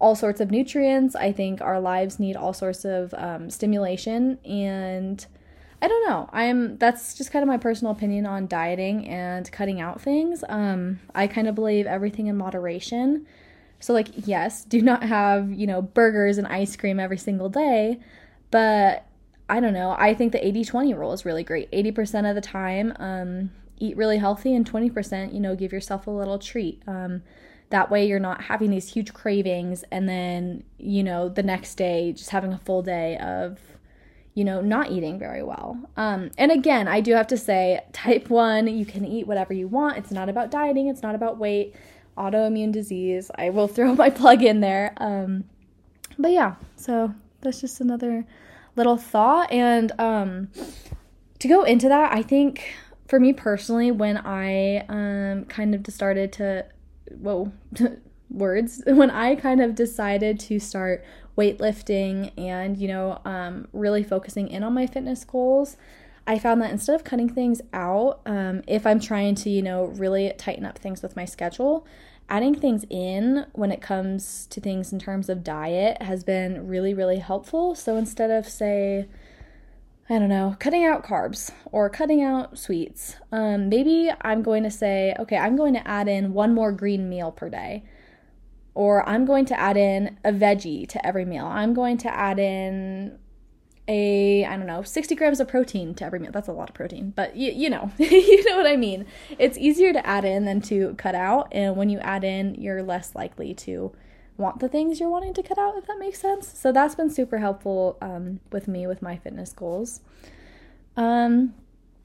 all 0.00 0.14
sorts 0.14 0.40
of 0.40 0.50
nutrients. 0.50 1.14
I 1.14 1.30
think 1.30 1.60
our 1.60 1.78
lives 1.78 2.18
need 2.18 2.36
all 2.36 2.52
sorts 2.52 2.84
of 2.84 3.14
um, 3.16 3.50
stimulation, 3.50 4.38
and 4.44 5.24
I 5.82 5.88
don't 5.88 6.08
know. 6.08 6.28
I'm 6.32 6.76
that's 6.76 7.14
just 7.14 7.32
kind 7.32 7.42
of 7.42 7.48
my 7.48 7.56
personal 7.56 7.92
opinion 7.92 8.26
on 8.26 8.46
dieting 8.46 9.08
and 9.08 9.50
cutting 9.50 9.80
out 9.80 10.00
things. 10.00 10.44
Um, 10.48 11.00
I 11.14 11.26
kind 11.26 11.48
of 11.48 11.54
believe 11.54 11.86
everything 11.86 12.26
in 12.26 12.36
moderation. 12.36 13.26
So 13.78 13.94
like, 13.94 14.08
yes, 14.26 14.64
do 14.64 14.82
not 14.82 15.02
have 15.02 15.52
you 15.52 15.66
know 15.66 15.80
burgers 15.80 16.38
and 16.38 16.46
ice 16.46 16.76
cream 16.76 17.00
every 17.00 17.18
single 17.18 17.48
day, 17.48 18.00
but 18.50 19.06
I 19.50 19.58
don't 19.58 19.74
know. 19.74 19.96
I 19.98 20.14
think 20.14 20.30
the 20.30 20.38
80-20 20.38 20.96
rule 20.96 21.12
is 21.12 21.24
really 21.24 21.42
great. 21.42 21.70
80% 21.72 22.28
of 22.28 22.36
the 22.36 22.40
time, 22.40 22.94
um, 23.00 23.50
eat 23.78 23.96
really 23.96 24.18
healthy, 24.18 24.54
and 24.54 24.70
20%, 24.70 25.34
you 25.34 25.40
know, 25.40 25.56
give 25.56 25.72
yourself 25.72 26.06
a 26.06 26.10
little 26.10 26.38
treat. 26.38 26.80
Um, 26.86 27.22
that 27.70 27.90
way, 27.90 28.06
you're 28.06 28.20
not 28.20 28.42
having 28.42 28.70
these 28.70 28.92
huge 28.92 29.12
cravings 29.12 29.82
and 29.90 30.08
then, 30.08 30.62
you 30.78 31.02
know, 31.02 31.28
the 31.28 31.42
next 31.42 31.74
day 31.74 32.12
just 32.12 32.30
having 32.30 32.52
a 32.52 32.58
full 32.58 32.82
day 32.82 33.16
of, 33.18 33.58
you 34.34 34.44
know, 34.44 34.60
not 34.60 34.90
eating 34.90 35.18
very 35.18 35.42
well. 35.42 35.78
Um, 35.96 36.30
and 36.38 36.52
again, 36.52 36.88
I 36.88 37.00
do 37.00 37.14
have 37.14 37.26
to 37.28 37.36
say, 37.36 37.80
type 37.92 38.30
1, 38.30 38.68
you 38.68 38.86
can 38.86 39.04
eat 39.04 39.26
whatever 39.26 39.52
you 39.52 39.68
want. 39.68 39.98
It's 39.98 40.10
not 40.10 40.28
about 40.28 40.50
dieting, 40.50 40.88
it's 40.88 41.02
not 41.02 41.14
about 41.14 41.38
weight, 41.38 41.74
autoimmune 42.16 42.72
disease. 42.72 43.30
I 43.36 43.50
will 43.50 43.68
throw 43.68 43.94
my 43.94 44.10
plug 44.10 44.42
in 44.42 44.60
there. 44.60 44.94
Um, 44.98 45.44
but 46.18 46.32
yeah, 46.32 46.56
so 46.76 47.14
that's 47.40 47.60
just 47.60 47.80
another 47.80 48.24
little 48.76 48.96
thought. 48.96 49.50
And 49.50 49.92
um, 49.98 50.48
to 51.38 51.48
go 51.48 51.64
into 51.64 51.88
that, 51.88 52.12
I 52.12 52.22
think 52.22 52.74
for 53.08 53.18
me 53.18 53.32
personally, 53.32 53.90
when 53.90 54.18
I 54.18 54.84
um, 54.88 55.44
kind 55.46 55.74
of 55.74 55.84
started 55.92 56.32
to 56.34 56.66
whoa, 57.10 57.52
words, 58.30 58.82
when 58.86 59.10
I 59.10 59.34
kind 59.34 59.60
of 59.60 59.74
decided 59.74 60.38
to 60.40 60.58
start 60.58 61.04
weightlifting 61.36 62.32
and, 62.38 62.76
you 62.76 62.88
know, 62.88 63.20
um, 63.24 63.68
really 63.72 64.02
focusing 64.02 64.48
in 64.48 64.62
on 64.62 64.74
my 64.74 64.86
fitness 64.86 65.24
goals, 65.24 65.76
I 66.26 66.38
found 66.38 66.60
that 66.62 66.70
instead 66.70 66.94
of 66.94 67.04
cutting 67.04 67.28
things 67.28 67.60
out, 67.72 68.20
um, 68.26 68.62
if 68.66 68.86
I'm 68.86 69.00
trying 69.00 69.34
to, 69.36 69.50
you 69.50 69.62
know, 69.62 69.86
really 69.86 70.32
tighten 70.36 70.64
up 70.64 70.78
things 70.78 71.02
with 71.02 71.16
my 71.16 71.24
schedule, 71.24 71.86
adding 72.28 72.54
things 72.54 72.84
in 72.90 73.46
when 73.52 73.72
it 73.72 73.80
comes 73.80 74.46
to 74.46 74.60
things 74.60 74.92
in 74.92 74.98
terms 74.98 75.28
of 75.28 75.42
diet 75.42 76.00
has 76.02 76.22
been 76.22 76.68
really, 76.68 76.94
really 76.94 77.18
helpful. 77.18 77.74
So 77.74 77.96
instead 77.96 78.30
of, 78.30 78.46
say, 78.46 79.08
I 80.08 80.18
don't 80.18 80.28
know, 80.28 80.56
cutting 80.58 80.84
out 80.84 81.04
carbs 81.04 81.52
or 81.70 81.88
cutting 81.88 82.20
out 82.20 82.58
sweets. 82.58 83.14
Um, 83.30 83.68
maybe 83.68 84.10
I'm 84.22 84.42
going 84.42 84.64
to 84.64 84.70
say, 84.70 85.14
okay, 85.20 85.36
I'm 85.36 85.54
going 85.54 85.74
to 85.74 85.86
add 85.86 86.08
in 86.08 86.32
one 86.32 86.52
more 86.52 86.72
green 86.72 87.08
meal 87.08 87.30
per 87.30 87.48
day. 87.48 87.84
Or 88.74 89.08
I'm 89.08 89.24
going 89.24 89.44
to 89.46 89.58
add 89.58 89.76
in 89.76 90.18
a 90.24 90.32
veggie 90.32 90.88
to 90.88 91.04
every 91.06 91.24
meal. 91.24 91.46
I'm 91.46 91.74
going 91.74 91.98
to 91.98 92.14
add 92.14 92.38
in 92.38 93.18
a, 93.88 94.44
I 94.44 94.56
don't 94.56 94.66
know, 94.66 94.82
60 94.82 95.16
grams 95.16 95.40
of 95.40 95.48
protein 95.48 95.94
to 95.94 96.04
every 96.04 96.20
meal. 96.20 96.30
That's 96.30 96.46
a 96.46 96.52
lot 96.52 96.68
of 96.68 96.74
protein, 96.74 97.12
but 97.16 97.34
you, 97.34 97.50
you 97.50 97.68
know, 97.68 97.90
you 97.98 98.44
know 98.48 98.56
what 98.56 98.66
I 98.66 98.76
mean. 98.76 99.04
It's 99.38 99.58
easier 99.58 99.92
to 99.92 100.06
add 100.06 100.24
in 100.24 100.44
than 100.44 100.60
to 100.62 100.94
cut 100.94 101.16
out. 101.16 101.48
And 101.50 101.76
when 101.76 101.88
you 101.88 101.98
add 101.98 102.22
in, 102.22 102.54
you're 102.54 102.82
less 102.82 103.14
likely 103.16 103.52
to 103.54 103.92
want 104.36 104.60
the 104.60 104.68
things 104.68 105.00
you're 105.00 105.10
wanting 105.10 105.34
to 105.34 105.42
cut 105.42 105.58
out, 105.58 105.76
if 105.76 105.86
that 105.86 105.98
makes 105.98 106.20
sense. 106.20 106.56
So 106.58 106.72
that's 106.72 106.94
been 106.94 107.10
super 107.10 107.38
helpful 107.38 107.98
um, 108.00 108.40
with 108.52 108.68
me 108.68 108.86
with 108.86 109.02
my 109.02 109.16
fitness 109.16 109.52
goals. 109.52 110.00
Um, 110.96 111.54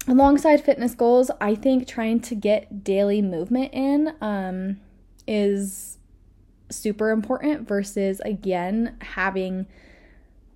alongside 0.07 0.63
fitness 0.63 0.95
goals, 0.95 1.29
I 1.39 1.55
think 1.55 1.87
trying 1.87 2.19
to 2.21 2.35
get 2.35 2.83
daily 2.83 3.21
movement 3.21 3.73
in 3.73 4.15
um, 4.21 4.79
is 5.27 5.94
super 6.69 7.11
important 7.11 7.67
versus, 7.67 8.19
again, 8.21 8.97
having 9.01 9.67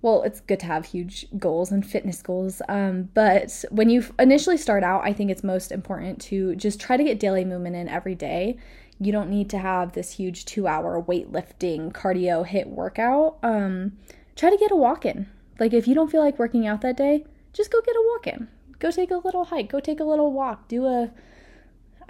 well, 0.02 0.22
it's 0.22 0.40
good 0.40 0.58
to 0.60 0.64
have 0.64 0.86
huge 0.86 1.26
goals 1.38 1.70
and 1.70 1.86
fitness 1.86 2.22
goals. 2.22 2.62
Um, 2.70 3.10
but 3.12 3.66
when 3.70 3.90
you 3.90 4.02
initially 4.18 4.56
start 4.56 4.82
out, 4.82 5.02
I 5.04 5.12
think 5.12 5.30
it's 5.30 5.44
most 5.44 5.70
important 5.70 6.22
to 6.22 6.56
just 6.56 6.80
try 6.80 6.96
to 6.96 7.04
get 7.04 7.20
daily 7.20 7.44
movement 7.44 7.76
in 7.76 7.86
every 7.86 8.14
day 8.14 8.56
you 9.00 9.12
don't 9.12 9.30
need 9.30 9.48
to 9.50 9.58
have 9.58 9.92
this 9.92 10.12
huge 10.12 10.44
two 10.44 10.68
hour 10.68 11.02
weightlifting 11.02 11.90
cardio 11.90 12.46
HIIT 12.46 12.66
workout. 12.66 13.38
Um, 13.42 13.96
try 14.36 14.50
to 14.50 14.58
get 14.58 14.70
a 14.70 14.76
walk 14.76 15.06
in. 15.06 15.26
Like 15.58 15.72
if 15.72 15.88
you 15.88 15.94
don't 15.94 16.10
feel 16.10 16.20
like 16.20 16.38
working 16.38 16.66
out 16.66 16.82
that 16.82 16.98
day, 16.98 17.24
just 17.54 17.72
go 17.72 17.80
get 17.80 17.96
a 17.96 18.04
walk 18.12 18.26
in. 18.26 18.48
Go 18.78 18.90
take 18.90 19.10
a 19.10 19.16
little 19.16 19.46
hike. 19.46 19.70
Go 19.70 19.80
take 19.80 20.00
a 20.00 20.04
little 20.04 20.32
walk. 20.32 20.68
Do 20.68 20.86
a, 20.86 21.10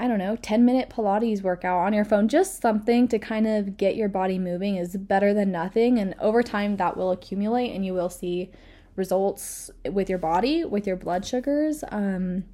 I 0.00 0.08
don't 0.08 0.18
know, 0.18 0.34
10 0.34 0.64
minute 0.64 0.88
Pilates 0.88 1.42
workout 1.42 1.78
on 1.78 1.92
your 1.92 2.06
phone. 2.06 2.26
Just 2.26 2.62
something 2.62 3.06
to 3.08 3.18
kind 3.18 3.46
of 3.46 3.76
get 3.76 3.96
your 3.96 4.08
body 4.08 4.38
moving 4.38 4.76
is 4.76 4.96
better 4.96 5.34
than 5.34 5.52
nothing. 5.52 5.98
And 5.98 6.14
over 6.18 6.42
time, 6.42 6.78
that 6.78 6.96
will 6.96 7.10
accumulate 7.10 7.74
and 7.74 7.84
you 7.84 7.92
will 7.92 8.08
see 8.08 8.50
results 8.96 9.70
with 9.90 10.08
your 10.08 10.18
body, 10.18 10.64
with 10.64 10.86
your 10.86 10.96
blood 10.96 11.26
sugars. 11.26 11.84
Um, 11.90 12.44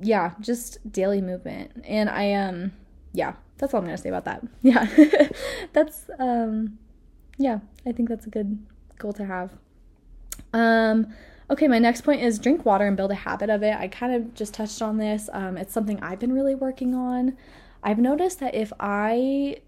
yeah, 0.00 0.32
just 0.40 0.92
daily 0.92 1.20
movement. 1.20 1.84
And 1.84 2.10
I 2.10 2.32
um 2.32 2.72
yeah, 3.12 3.34
that's 3.58 3.72
all 3.72 3.80
I'm 3.80 3.86
gonna 3.86 3.98
say 3.98 4.08
about 4.08 4.24
that. 4.24 4.42
Yeah. 4.62 4.86
that's 5.72 6.10
um 6.18 6.78
yeah, 7.38 7.60
I 7.86 7.92
think 7.92 8.08
that's 8.08 8.26
a 8.26 8.30
good 8.30 8.58
goal 8.98 9.12
to 9.14 9.24
have. 9.24 9.52
Um 10.52 11.12
okay, 11.50 11.68
my 11.68 11.78
next 11.78 12.02
point 12.02 12.22
is 12.22 12.38
drink 12.38 12.64
water 12.64 12.86
and 12.86 12.96
build 12.96 13.10
a 13.10 13.16
habit 13.16 13.50
of 13.50 13.62
it. 13.62 13.76
I 13.76 13.88
kind 13.88 14.14
of 14.14 14.34
just 14.34 14.54
touched 14.54 14.80
on 14.82 14.98
this. 14.98 15.28
Um 15.32 15.56
it's 15.56 15.72
something 15.72 16.02
I've 16.02 16.18
been 16.18 16.32
really 16.32 16.54
working 16.54 16.94
on. 16.94 17.36
I've 17.82 17.98
noticed 17.98 18.40
that 18.40 18.54
if 18.54 18.72
I 18.80 19.58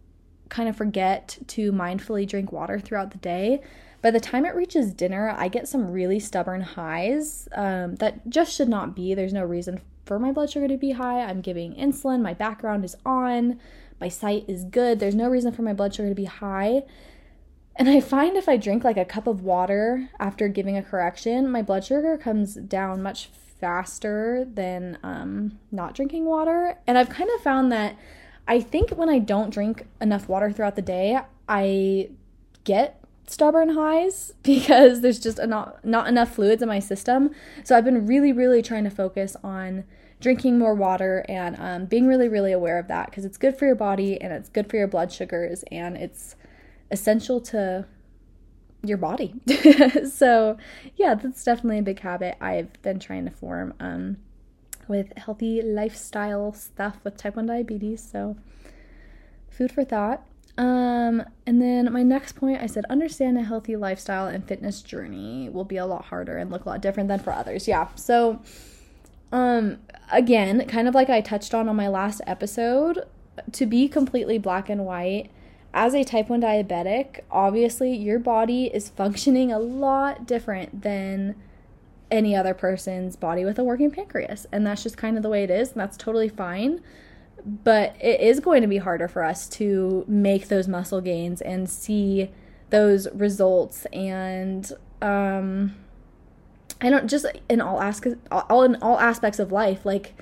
kind 0.49 0.68
of 0.68 0.76
forget 0.76 1.38
to 1.49 1.73
mindfully 1.73 2.26
drink 2.26 2.52
water 2.52 2.78
throughout 2.78 3.11
the 3.11 3.18
day, 3.18 3.61
by 4.02 4.11
the 4.11 4.21
time 4.21 4.45
it 4.47 4.54
reaches 4.54 4.92
dinner, 4.92 5.35
I 5.37 5.49
get 5.49 5.68
some 5.68 5.90
really 5.90 6.21
stubborn 6.21 6.61
highs 6.61 7.49
um, 7.52 7.97
that 7.97 8.28
just 8.30 8.54
should 8.54 8.68
not 8.68 8.95
be. 8.95 9.14
There's 9.14 9.33
no 9.33 9.45
reason 9.45 9.80
for 10.04 10.18
my 10.18 10.33
blood 10.33 10.50
sugar 10.50 10.68
to 10.68 10.76
be 10.76 10.92
high. 10.92 11.21
I'm 11.21 11.40
giving 11.40 11.75
insulin, 11.75 12.23
my 12.23 12.33
background 12.33 12.85
is 12.85 12.97
on, 13.04 13.59
my 14.00 14.09
site 14.09 14.45
is 14.49 14.64
good. 14.64 15.00
There's 15.00 15.14
no 15.14 15.28
reason 15.28 15.52
for 15.52 15.62
my 15.62 15.73
blood 15.73 15.95
sugar 15.95 16.09
to 16.09 16.14
be 16.14 16.25
high. 16.26 16.85
And 17.78 17.88
I 17.88 18.00
find 18.00 18.37
if 18.37 18.49
I 18.49 18.56
drink 18.56 18.85
like 18.85 18.97
a 18.97 19.04
cup 19.04 19.26
of 19.26 19.42
water 19.42 20.09
after 20.18 20.49
giving 20.49 20.76
a 20.76 20.83
correction, 20.83 21.50
my 21.50 21.62
blood 21.62 21.85
sugar 21.85 22.16
comes 22.16 22.54
down 22.54 23.02
much 23.02 23.28
faster 23.61 24.47
than 24.50 24.99
um, 25.02 25.59
not 25.71 25.95
drinking 25.95 26.25
water. 26.25 26.78
And 26.87 26.97
I've 26.97 27.11
kind 27.11 27.28
of 27.35 27.42
found 27.42 27.71
that 27.73 27.97
I 28.49 28.61
think 28.61 28.90
when 28.90 29.09
I 29.09 29.18
don't 29.18 29.50
drink 29.50 29.87
enough 30.00 30.28
water 30.28 30.50
throughout 30.50 30.76
the 30.76 30.83
day, 30.83 31.18
I 31.49 32.11
get 32.64 33.02
stubborn 33.26 33.71
highs 33.71 34.33
because 34.42 35.00
there's 35.00 35.21
just 35.21 35.38
not, 35.38 35.85
not 35.85 36.09
enough 36.09 36.35
fluids 36.35 36.62
in 36.62 36.68
my 36.68 36.78
system. 36.78 37.30
So 37.64 37.76
I've 37.76 37.85
been 37.85 38.06
really, 38.06 38.33
really 38.33 38.62
trying 38.62 38.85
to 38.85 38.90
focus 38.90 39.37
on 39.45 39.85
drinking 40.18 40.59
more 40.59 40.75
water 40.75 41.26
and 41.28 41.56
um, 41.59 41.85
being 41.87 42.06
really, 42.06 42.28
really 42.28 42.52
aware 42.52 42.78
of 42.78 42.88
that 42.88 43.11
because 43.11 43.26
it's 43.26 43.37
good 43.37 43.56
for 43.59 43.66
your 43.66 43.75
body 43.75 44.21
and 44.21 44.33
it's 44.33 44.49
good 44.49 44.71
for 44.71 44.76
your 44.76 44.88
blood 44.88 45.12
sugars 45.12 45.62
and 45.71 45.97
it's 45.97 46.37
essential 46.90 47.40
to 47.40 47.87
your 48.83 48.99
body. 48.99 49.35
so, 50.11 50.57
yeah, 50.97 51.14
that's 51.14 51.45
definitely 51.45 51.78
a 51.78 51.83
big 51.83 52.00
habit 52.00 52.37
I've 52.40 52.81
been 52.83 52.99
trying 52.99 53.25
to 53.25 53.31
form 53.31 53.75
um, 53.81 54.19
with 54.88 55.12
healthy 55.16 55.62
lifestyle 55.62 56.52
stuff 56.52 56.99
with 57.05 57.16
type 57.16 57.37
1 57.37 57.47
diabetes. 57.47 58.07
So, 58.09 58.37
food 59.50 59.73
for 59.73 59.85
thought. 59.85 60.26
Um, 60.59 61.23
and 61.47 61.61
then 61.61 61.93
my 61.93 62.02
next 62.02 62.33
point, 62.33 62.62
I 62.62 62.66
said, 62.66 62.85
understand 62.88 63.37
a 63.37 63.43
healthy 63.43 63.76
lifestyle 63.76 64.26
and 64.26 64.47
fitness 64.47 64.81
journey 64.81 65.50
will 65.50 65.64
be 65.64 65.76
a 65.76 65.85
lot 65.85 66.07
harder 66.07 66.38
and 66.38 66.50
look 66.50 66.64
a 66.64 66.71
lot 66.71 66.81
different 66.81 67.09
than 67.09 67.19
for 67.19 67.33
others. 67.33 67.69
Yeah. 67.69 67.88
So, 67.95 68.40
um, 69.33 69.78
again, 70.11 70.66
kind 70.66 70.88
of 70.88 70.95
like 70.95 71.11
I 71.11 71.21
touched 71.21 71.52
on 71.52 71.69
on 71.69 71.76
my 71.76 71.88
last 71.88 72.23
episode, 72.26 73.05
to 73.52 73.66
be 73.66 73.87
completely 73.88 74.38
black 74.38 74.71
and 74.71 74.87
white, 74.87 75.31
as 75.76 75.95
a 75.95 76.02
type 76.02 76.28
1 76.28 76.40
diabetic, 76.40 77.21
obviously 77.30 77.95
your 77.95 78.18
body 78.18 78.64
is 78.66 78.88
functioning 78.88 79.52
a 79.52 79.59
lot 79.59 80.26
different 80.26 80.83
than 80.83 81.37
any 82.11 82.35
other 82.35 82.54
person's 82.54 83.14
body 83.14 83.45
with 83.45 83.59
a 83.59 83.64
working 83.64 83.90
pancreas. 83.90 84.47
And 84.50 84.66
that's 84.66 84.83
just 84.83 84.97
kind 84.97 85.16
of 85.16 85.23
the 85.23 85.28
way 85.28 85.45
it 85.45 85.50
is, 85.50 85.73
and 85.73 85.80
that's 85.80 85.97
totally 85.97 86.28
fine 86.28 86.80
but 87.47 87.95
it 88.00 88.21
is 88.21 88.40
going 88.40 88.61
to 88.62 88.66
be 88.66 88.78
harder 88.78 89.06
for 89.06 89.23
us 89.23 89.49
to 89.49 90.04
make 90.09 90.49
those 90.49 90.66
muscle 90.66 91.00
gains 91.00 91.40
and 91.40 91.71
see 91.71 92.28
those 92.71 93.06
results 93.12 93.87
and 93.92 94.73
um 95.00 95.76
I 96.80 96.90
don't 96.90 97.09
just 97.09 97.25
in 97.49 97.61
all 97.61 97.80
aspects 97.80 98.18
all 98.30 98.64
in 98.64 98.76
all 98.83 98.99
aspects 98.99 99.38
of 99.38 99.52
life 99.52 99.87
like 99.87 100.14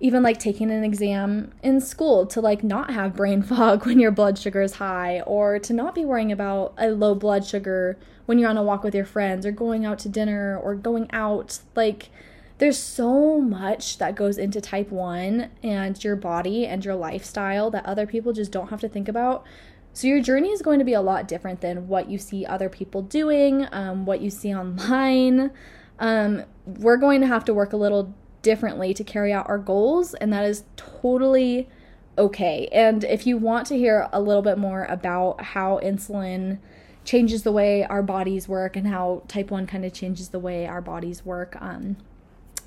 even 0.00 0.22
like 0.22 0.38
taking 0.38 0.70
an 0.70 0.84
exam 0.84 1.52
in 1.62 1.80
school 1.80 2.26
to 2.26 2.40
like 2.40 2.62
not 2.62 2.90
have 2.92 3.16
brain 3.16 3.42
fog 3.42 3.84
when 3.86 3.98
your 3.98 4.10
blood 4.10 4.38
sugar 4.38 4.62
is 4.62 4.74
high 4.74 5.20
or 5.22 5.58
to 5.58 5.72
not 5.72 5.94
be 5.94 6.04
worrying 6.04 6.32
about 6.32 6.72
a 6.78 6.90
low 6.90 7.14
blood 7.14 7.44
sugar 7.44 7.98
when 8.26 8.38
you're 8.38 8.50
on 8.50 8.58
a 8.58 8.62
walk 8.62 8.84
with 8.84 8.94
your 8.94 9.04
friends 9.04 9.44
or 9.44 9.50
going 9.50 9.84
out 9.84 9.98
to 9.98 10.08
dinner 10.08 10.58
or 10.58 10.74
going 10.74 11.08
out 11.12 11.58
like 11.74 12.10
there's 12.58 12.78
so 12.78 13.40
much 13.40 13.98
that 13.98 14.16
goes 14.16 14.36
into 14.36 14.60
type 14.60 14.90
1 14.90 15.48
and 15.62 16.02
your 16.04 16.16
body 16.16 16.66
and 16.66 16.84
your 16.84 16.96
lifestyle 16.96 17.70
that 17.70 17.86
other 17.86 18.06
people 18.06 18.32
just 18.32 18.50
don't 18.50 18.70
have 18.70 18.80
to 18.80 18.88
think 18.88 19.08
about. 19.08 19.44
So, 19.92 20.06
your 20.06 20.20
journey 20.20 20.50
is 20.50 20.60
going 20.60 20.80
to 20.80 20.84
be 20.84 20.92
a 20.92 21.00
lot 21.00 21.26
different 21.26 21.60
than 21.60 21.88
what 21.88 22.10
you 22.10 22.18
see 22.18 22.44
other 22.44 22.68
people 22.68 23.02
doing, 23.02 23.66
um, 23.72 24.06
what 24.06 24.20
you 24.20 24.30
see 24.30 24.54
online. 24.54 25.50
Um, 25.98 26.44
we're 26.66 26.96
going 26.96 27.20
to 27.20 27.26
have 27.26 27.44
to 27.46 27.54
work 27.54 27.72
a 27.72 27.76
little 27.76 28.14
differently 28.48 28.94
to 28.94 29.04
carry 29.04 29.30
out 29.30 29.46
our 29.46 29.58
goals, 29.58 30.14
and 30.14 30.32
that 30.32 30.42
is 30.46 30.64
totally 30.74 31.68
okay. 32.16 32.66
And 32.72 33.04
if 33.04 33.26
you 33.26 33.36
want 33.36 33.66
to 33.66 33.76
hear 33.76 34.08
a 34.10 34.22
little 34.22 34.40
bit 34.40 34.56
more 34.56 34.84
about 34.84 35.42
how 35.42 35.78
insulin 35.82 36.58
changes 37.04 37.42
the 37.42 37.52
way 37.52 37.84
our 37.84 38.02
bodies 38.02 38.48
work 38.48 38.74
and 38.74 38.86
how 38.86 39.22
type 39.28 39.50
1 39.50 39.66
kind 39.66 39.84
of 39.84 39.92
changes 39.92 40.30
the 40.30 40.38
way 40.38 40.66
our 40.66 40.80
bodies 40.80 41.26
work, 41.26 41.60
um, 41.60 41.98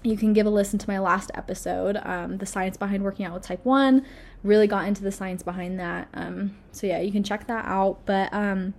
you 0.03 0.15
can 0.15 0.33
give 0.33 0.45
a 0.45 0.51
listen 0.51 0.77
to 0.77 0.87
my 0.87 0.99
last 0.99 1.31
episode, 1.33 1.97
um, 2.03 2.37
the 2.37 2.45
science 2.45 2.77
behind 2.77 3.03
working 3.03 3.25
out 3.25 3.33
with 3.33 3.43
type 3.43 3.65
1. 3.65 4.05
Really 4.43 4.67
got 4.67 4.87
into 4.87 5.01
the 5.01 5.11
science 5.11 5.41
behind 5.41 5.79
that. 5.79 6.09
Um, 6.13 6.55
so, 6.71 6.85
yeah, 6.85 6.99
you 6.99 7.11
can 7.11 7.23
check 7.23 7.47
that 7.47 7.65
out. 7.65 8.05
But 8.05 8.31
um, 8.31 8.75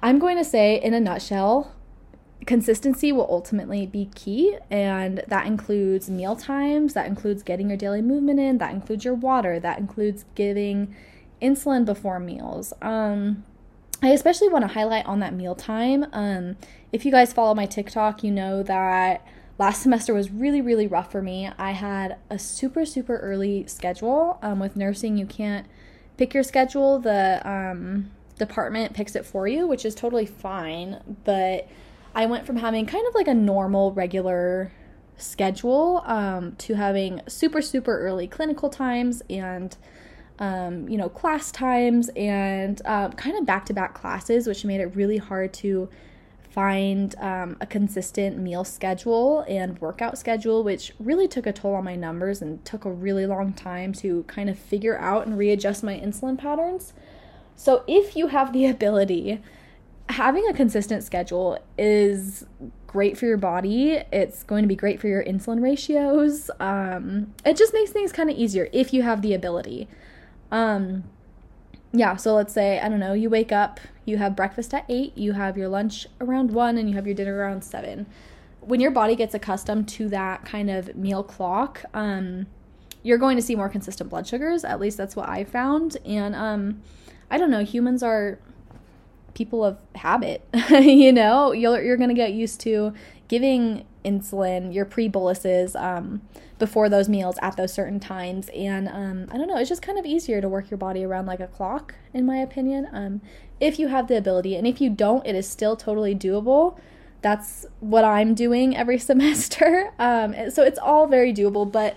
I'm 0.00 0.20
going 0.20 0.36
to 0.36 0.44
say, 0.44 0.80
in 0.80 0.94
a 0.94 1.00
nutshell, 1.00 1.74
consistency 2.46 3.12
will 3.12 3.26
ultimately 3.28 3.86
be 3.86 4.10
key. 4.14 4.56
And 4.70 5.22
that 5.28 5.46
includes 5.46 6.08
meal 6.10 6.36
times, 6.36 6.94
that 6.94 7.06
includes 7.06 7.42
getting 7.42 7.68
your 7.68 7.76
daily 7.76 8.02
movement 8.02 8.40
in, 8.40 8.58
that 8.58 8.72
includes 8.72 9.04
your 9.04 9.14
water, 9.14 9.60
that 9.60 9.78
includes 9.78 10.24
giving 10.34 10.94
insulin 11.40 11.84
before 11.84 12.18
meals. 12.18 12.72
Um, 12.82 13.44
I 14.02 14.08
especially 14.08 14.48
want 14.48 14.62
to 14.62 14.68
highlight 14.68 15.06
on 15.06 15.20
that 15.20 15.34
meal 15.34 15.54
time. 15.54 16.06
Um, 16.12 16.56
if 16.92 17.04
you 17.04 17.12
guys 17.12 17.32
follow 17.32 17.54
my 17.54 17.66
TikTok, 17.66 18.24
you 18.24 18.30
know 18.30 18.62
that 18.62 19.26
last 19.58 19.82
semester 19.82 20.14
was 20.14 20.30
really, 20.30 20.62
really 20.62 20.86
rough 20.86 21.12
for 21.12 21.20
me. 21.20 21.50
I 21.58 21.72
had 21.72 22.16
a 22.30 22.38
super, 22.38 22.86
super 22.86 23.18
early 23.18 23.66
schedule. 23.66 24.38
Um, 24.42 24.58
with 24.58 24.74
nursing, 24.74 25.18
you 25.18 25.26
can't 25.26 25.66
pick 26.16 26.32
your 26.32 26.42
schedule, 26.42 26.98
the 26.98 27.42
um, 27.48 28.10
department 28.38 28.94
picks 28.94 29.14
it 29.14 29.26
for 29.26 29.46
you, 29.46 29.66
which 29.66 29.84
is 29.84 29.94
totally 29.94 30.26
fine. 30.26 31.16
But 31.24 31.68
I 32.14 32.26
went 32.26 32.46
from 32.46 32.56
having 32.56 32.86
kind 32.86 33.06
of 33.06 33.14
like 33.14 33.28
a 33.28 33.34
normal, 33.34 33.92
regular 33.92 34.72
schedule 35.16 36.02
um, 36.06 36.56
to 36.56 36.74
having 36.74 37.20
super, 37.28 37.62
super 37.62 37.98
early 38.00 38.26
clinical 38.26 38.68
times 38.68 39.22
and 39.28 39.76
um, 40.40 40.88
you 40.88 40.96
know, 40.96 41.08
class 41.08 41.52
times 41.52 42.08
and 42.16 42.80
uh, 42.86 43.10
kind 43.10 43.38
of 43.38 43.44
back 43.44 43.66
to 43.66 43.74
back 43.74 43.94
classes, 43.94 44.46
which 44.46 44.64
made 44.64 44.80
it 44.80 44.96
really 44.96 45.18
hard 45.18 45.52
to 45.52 45.88
find 46.50 47.14
um, 47.18 47.56
a 47.60 47.66
consistent 47.66 48.38
meal 48.38 48.64
schedule 48.64 49.44
and 49.46 49.78
workout 49.80 50.18
schedule, 50.18 50.64
which 50.64 50.92
really 50.98 51.28
took 51.28 51.46
a 51.46 51.52
toll 51.52 51.74
on 51.74 51.84
my 51.84 51.94
numbers 51.94 52.42
and 52.42 52.64
took 52.64 52.84
a 52.86 52.90
really 52.90 53.26
long 53.26 53.52
time 53.52 53.92
to 53.92 54.24
kind 54.24 54.48
of 54.50 54.58
figure 54.58 54.98
out 54.98 55.26
and 55.26 55.38
readjust 55.38 55.84
my 55.84 55.94
insulin 55.94 56.36
patterns. 56.36 56.94
So, 57.54 57.84
if 57.86 58.16
you 58.16 58.28
have 58.28 58.52
the 58.52 58.66
ability, 58.74 59.40
having 60.10 60.46
a 60.48 60.52
consistent 60.52 61.02
schedule 61.02 61.58
is 61.78 62.46
great 62.86 63.16
for 63.16 63.26
your 63.26 63.36
body. 63.36 64.02
It's 64.12 64.42
going 64.42 64.62
to 64.62 64.68
be 64.68 64.74
great 64.74 65.00
for 65.00 65.08
your 65.08 65.22
insulin 65.24 65.62
ratios. 65.62 66.50
Um, 66.58 67.32
it 67.44 67.56
just 67.56 67.72
makes 67.72 67.90
things 67.90 68.12
kind 68.12 68.28
of 68.28 68.36
easier 68.36 68.68
if 68.72 68.92
you 68.92 69.02
have 69.02 69.22
the 69.22 69.34
ability. 69.34 69.88
Um, 70.50 71.04
yeah, 71.92 72.16
so 72.16 72.34
let's 72.34 72.52
say, 72.52 72.80
I 72.80 72.88
don't 72.88 73.00
know, 73.00 73.12
you 73.12 73.30
wake 73.30 73.52
up, 73.52 73.80
you 74.04 74.18
have 74.18 74.36
breakfast 74.36 74.74
at 74.74 74.84
8, 74.88 75.16
you 75.16 75.32
have 75.32 75.56
your 75.56 75.68
lunch 75.68 76.06
around 76.20 76.52
1, 76.52 76.78
and 76.78 76.88
you 76.88 76.94
have 76.96 77.06
your 77.06 77.14
dinner 77.14 77.36
around 77.36 77.62
7. 77.62 78.06
When 78.60 78.80
your 78.80 78.90
body 78.90 79.16
gets 79.16 79.34
accustomed 79.34 79.88
to 79.90 80.08
that 80.08 80.44
kind 80.44 80.70
of 80.70 80.94
meal 80.96 81.22
clock, 81.22 81.84
um, 81.94 82.46
you're 83.02 83.18
going 83.18 83.36
to 83.36 83.42
see 83.42 83.56
more 83.56 83.68
consistent 83.68 84.10
blood 84.10 84.26
sugars. 84.26 84.64
At 84.64 84.80
least 84.80 84.96
that's 84.96 85.16
what 85.16 85.28
I 85.28 85.44
found. 85.44 85.96
And 86.04 86.34
um, 86.34 86.82
I 87.30 87.38
don't 87.38 87.50
know, 87.50 87.64
humans 87.64 88.02
are 88.02 88.38
people 89.34 89.64
of 89.64 89.78
habit. 89.94 90.46
you 90.70 91.12
know, 91.12 91.52
you're, 91.52 91.82
you're 91.82 91.96
going 91.96 92.08
to 92.10 92.14
get 92.14 92.32
used 92.32 92.60
to 92.60 92.92
giving 93.28 93.84
insulin, 94.04 94.74
your 94.74 94.84
pre 94.84 95.08
boluses 95.08 95.76
um, 95.76 96.22
before 96.58 96.88
those 96.88 97.08
meals 97.08 97.36
at 97.42 97.56
those 97.56 97.72
certain 97.72 98.00
times. 98.00 98.48
And 98.54 98.88
um, 98.88 99.26
I 99.30 99.36
don't 99.36 99.48
know, 99.48 99.56
it's 99.56 99.68
just 99.68 99.82
kind 99.82 99.98
of 99.98 100.06
easier 100.06 100.40
to 100.40 100.48
work 100.48 100.70
your 100.70 100.78
body 100.78 101.04
around 101.04 101.26
like 101.26 101.40
a 101.40 101.46
clock, 101.46 101.94
in 102.12 102.26
my 102.26 102.38
opinion, 102.38 102.88
um, 102.92 103.20
if 103.60 103.78
you 103.78 103.88
have 103.88 104.08
the 104.08 104.16
ability. 104.16 104.56
And 104.56 104.66
if 104.66 104.80
you 104.80 104.90
don't, 104.90 105.26
it 105.26 105.34
is 105.34 105.48
still 105.48 105.76
totally 105.76 106.14
doable. 106.14 106.78
That's 107.22 107.66
what 107.80 108.04
I'm 108.04 108.34
doing 108.34 108.76
every 108.76 108.98
semester. 109.10 109.92
Um, 109.98 110.50
so 110.50 110.62
it's 110.62 110.78
all 110.78 111.06
very 111.06 111.32
doable. 111.32 111.70
But 111.70 111.96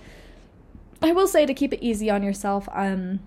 I 1.01 1.11
will 1.11 1.27
say 1.27 1.45
to 1.45 1.53
keep 1.53 1.73
it 1.73 1.83
easy 1.83 2.09
on 2.09 2.23
yourself, 2.23 2.67
um, 2.71 3.19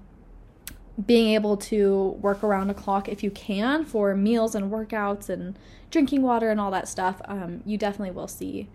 being 1.05 1.35
able 1.35 1.57
to 1.57 2.17
work 2.21 2.43
around 2.43 2.71
a 2.71 2.75
clock 2.75 3.09
if 3.09 3.23
you 3.23 3.31
can 3.31 3.85
for 3.85 4.15
meals 4.15 4.55
and 4.55 4.71
workouts 4.71 5.29
and 5.29 5.59
drinking 5.91 6.23
water 6.23 6.51
and 6.51 6.61
all 6.61 6.71
that 6.71 6.89
stuff, 6.89 7.21
um, 7.27 7.63
you 7.67 7.77
definitely 7.77 8.13
will 8.13 8.29
see 8.29 8.69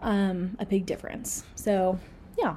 um, 0.00 0.56
a 0.58 0.64
big 0.64 0.86
difference. 0.86 1.44
So, 1.54 1.98
yeah. 2.38 2.56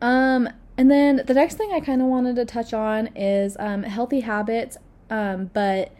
Um, 0.00 0.48
and 0.78 0.90
then 0.90 1.22
the 1.26 1.34
next 1.34 1.56
thing 1.56 1.70
I 1.72 1.80
kind 1.80 2.00
of 2.00 2.08
wanted 2.08 2.36
to 2.36 2.46
touch 2.46 2.72
on 2.72 3.08
is 3.08 3.56
um, 3.58 3.82
healthy 3.82 4.20
habits, 4.20 4.78
um, 5.10 5.50
but 5.52 5.92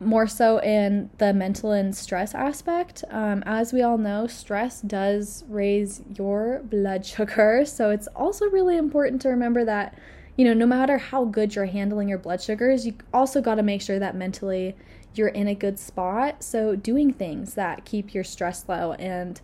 more 0.00 0.26
so 0.26 0.58
in 0.58 1.10
the 1.18 1.32
mental 1.32 1.72
and 1.72 1.94
stress 1.94 2.34
aspect. 2.34 3.04
Um, 3.10 3.42
as 3.46 3.72
we 3.72 3.82
all 3.82 3.98
know, 3.98 4.26
stress 4.26 4.80
does 4.80 5.44
raise 5.48 6.02
your 6.16 6.62
blood 6.64 7.04
sugar. 7.14 7.64
So 7.64 7.90
it's 7.90 8.08
also 8.08 8.46
really 8.46 8.76
important 8.76 9.22
to 9.22 9.28
remember 9.28 9.64
that, 9.64 9.96
you 10.38 10.44
know, 10.44 10.54
no 10.54 10.66
matter 10.66 10.98
how 10.98 11.24
good 11.24 11.56
you're 11.56 11.66
handling 11.66 12.08
your 12.08 12.16
blood 12.16 12.40
sugars, 12.40 12.86
you 12.86 12.94
also 13.12 13.40
got 13.40 13.56
to 13.56 13.62
make 13.64 13.82
sure 13.82 13.98
that 13.98 14.14
mentally 14.14 14.76
you're 15.14 15.28
in 15.28 15.48
a 15.48 15.54
good 15.54 15.80
spot. 15.80 16.44
So 16.44 16.76
doing 16.76 17.12
things 17.12 17.54
that 17.54 17.84
keep 17.84 18.14
your 18.14 18.22
stress 18.22 18.64
low 18.68 18.92
and, 18.92 19.40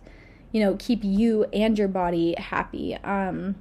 you 0.53 0.61
know, 0.61 0.77
keep 0.79 1.03
you 1.03 1.43
and 1.51 1.77
your 1.77 1.89
body 1.89 2.33
happy. 2.37 2.95
Um, 3.03 3.55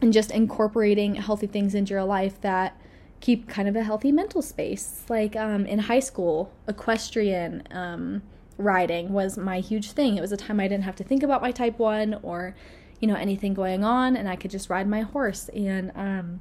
and 0.00 0.10
just 0.10 0.30
incorporating 0.30 1.16
healthy 1.16 1.46
things 1.46 1.74
into 1.74 1.92
your 1.92 2.04
life 2.04 2.40
that 2.40 2.80
keep 3.20 3.46
kind 3.46 3.68
of 3.68 3.76
a 3.76 3.82
healthy 3.82 4.10
mental 4.10 4.40
space. 4.40 5.04
Like 5.10 5.36
um, 5.36 5.66
in 5.66 5.80
high 5.80 6.00
school, 6.00 6.50
equestrian 6.66 7.62
um, 7.72 8.22
riding 8.56 9.12
was 9.12 9.36
my 9.36 9.60
huge 9.60 9.92
thing. 9.92 10.16
It 10.16 10.22
was 10.22 10.32
a 10.32 10.36
time 10.38 10.58
I 10.58 10.66
didn't 10.66 10.84
have 10.84 10.96
to 10.96 11.04
think 11.04 11.22
about 11.22 11.42
my 11.42 11.52
type 11.52 11.78
1 11.78 12.20
or, 12.22 12.56
you 13.00 13.06
know, 13.06 13.16
anything 13.16 13.52
going 13.52 13.84
on, 13.84 14.16
and 14.16 14.26
I 14.26 14.36
could 14.36 14.50
just 14.50 14.70
ride 14.70 14.88
my 14.88 15.02
horse. 15.02 15.50
And 15.50 15.92
um, 15.94 16.40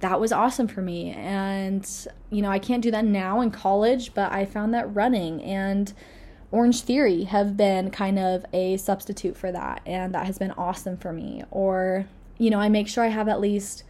that 0.00 0.20
was 0.20 0.32
awesome 0.32 0.66
for 0.66 0.82
me. 0.82 1.12
And, 1.12 1.88
you 2.30 2.42
know, 2.42 2.50
I 2.50 2.58
can't 2.58 2.82
do 2.82 2.90
that 2.90 3.04
now 3.04 3.40
in 3.40 3.50
college, 3.50 4.14
but 4.14 4.32
I 4.32 4.44
found 4.44 4.74
that 4.74 4.94
running 4.94 5.42
and 5.42 5.92
Orangetheory 6.52 7.26
have 7.26 7.56
been 7.56 7.90
kind 7.90 8.18
of 8.18 8.44
a 8.52 8.76
substitute 8.78 9.36
for 9.36 9.52
that. 9.52 9.82
And 9.86 10.14
that 10.14 10.26
has 10.26 10.38
been 10.38 10.52
awesome 10.52 10.96
for 10.96 11.12
me. 11.12 11.44
Or, 11.50 12.06
you 12.38 12.50
know, 12.50 12.58
I 12.58 12.68
make 12.68 12.88
sure 12.88 13.04
I 13.04 13.08
have 13.08 13.28
at 13.28 13.40
least 13.40 13.84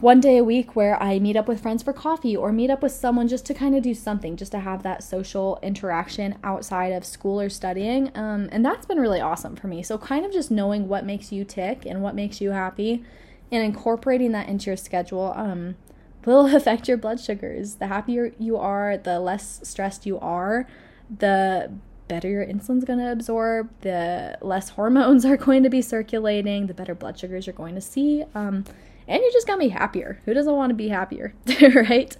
one 0.00 0.20
day 0.20 0.36
a 0.36 0.44
week 0.44 0.76
where 0.76 1.02
I 1.02 1.18
meet 1.18 1.34
up 1.34 1.48
with 1.48 1.62
friends 1.62 1.82
for 1.82 1.94
coffee 1.94 2.36
or 2.36 2.52
meet 2.52 2.68
up 2.68 2.82
with 2.82 2.92
someone 2.92 3.26
just 3.26 3.46
to 3.46 3.54
kind 3.54 3.74
of 3.74 3.82
do 3.82 3.94
something, 3.94 4.36
just 4.36 4.52
to 4.52 4.60
have 4.60 4.82
that 4.82 5.02
social 5.02 5.58
interaction 5.62 6.38
outside 6.44 6.92
of 6.92 7.06
school 7.06 7.40
or 7.40 7.48
studying. 7.48 8.10
Um, 8.14 8.50
and 8.52 8.62
that's 8.62 8.84
been 8.84 9.00
really 9.00 9.20
awesome 9.20 9.56
for 9.56 9.66
me. 9.66 9.82
So, 9.82 9.96
kind 9.96 10.26
of 10.26 10.32
just 10.32 10.50
knowing 10.50 10.88
what 10.88 11.06
makes 11.06 11.32
you 11.32 11.44
tick 11.44 11.86
and 11.86 12.02
what 12.02 12.14
makes 12.14 12.40
you 12.42 12.50
happy 12.50 13.02
and 13.50 13.62
incorporating 13.62 14.32
that 14.32 14.48
into 14.48 14.66
your 14.66 14.76
schedule 14.76 15.32
um, 15.36 15.76
will 16.24 16.46
affect 16.56 16.88
your 16.88 16.96
blood 16.96 17.20
sugars. 17.20 17.76
The 17.76 17.86
happier 17.86 18.32
you 18.38 18.56
are, 18.56 18.96
the 18.96 19.20
less 19.20 19.60
stressed 19.62 20.06
you 20.06 20.18
are, 20.20 20.66
the 21.10 21.72
better 22.08 22.28
your 22.28 22.44
insulin's 22.44 22.84
going 22.84 22.98
to 22.98 23.12
absorb, 23.12 23.70
the 23.80 24.38
less 24.40 24.70
hormones 24.70 25.24
are 25.26 25.36
going 25.36 25.62
to 25.62 25.70
be 25.70 25.82
circulating, 25.82 26.66
the 26.66 26.74
better 26.74 26.94
blood 26.94 27.18
sugars 27.18 27.46
you're 27.46 27.54
going 27.54 27.74
to 27.74 27.80
see. 27.80 28.24
Um, 28.34 28.64
and 29.08 29.22
you're 29.22 29.32
just 29.32 29.46
gonna 29.46 29.58
be 29.58 29.70
happier. 29.70 30.20
Who 30.26 30.34
doesn't 30.34 30.54
want 30.54 30.70
to 30.70 30.74
be 30.74 30.88
happier, 30.88 31.32
right? 31.74 32.14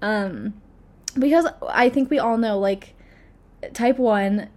Um, 0.00 0.54
because 1.18 1.46
I 1.68 1.88
think 1.88 2.10
we 2.10 2.18
all 2.20 2.38
know 2.38 2.58
like 2.58 2.94
type 3.74 3.98
1 3.98 4.48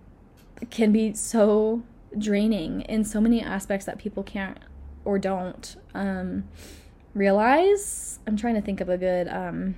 can 0.69 0.91
be 0.91 1.13
so 1.13 1.81
draining 2.15 2.81
in 2.81 3.03
so 3.03 3.19
many 3.19 3.41
aspects 3.41 3.87
that 3.87 3.97
people 3.97 4.21
can't 4.21 4.59
or 5.05 5.19
don't 5.19 5.75
um, 5.93 6.45
realize. 7.13 8.19
I'm 8.27 8.37
trying 8.37 8.55
to 8.55 8.61
think 8.61 8.81
of 8.81 8.89
a 8.89 8.97
good 8.97 9.27
um, 9.27 9.75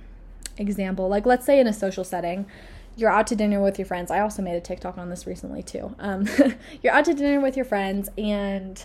example. 0.56 1.08
Like, 1.08 1.26
let's 1.26 1.46
say 1.46 1.60
in 1.60 1.66
a 1.66 1.72
social 1.72 2.04
setting, 2.04 2.46
you're 2.96 3.10
out 3.10 3.26
to 3.28 3.36
dinner 3.36 3.60
with 3.60 3.78
your 3.78 3.86
friends. 3.86 4.10
I 4.10 4.20
also 4.20 4.42
made 4.42 4.56
a 4.56 4.60
TikTok 4.60 4.98
on 4.98 5.10
this 5.10 5.26
recently 5.26 5.62
too. 5.62 5.94
Um, 5.98 6.26
you're 6.82 6.92
out 6.92 7.04
to 7.06 7.14
dinner 7.14 7.40
with 7.40 7.56
your 7.56 7.64
friends 7.64 8.08
and 8.16 8.84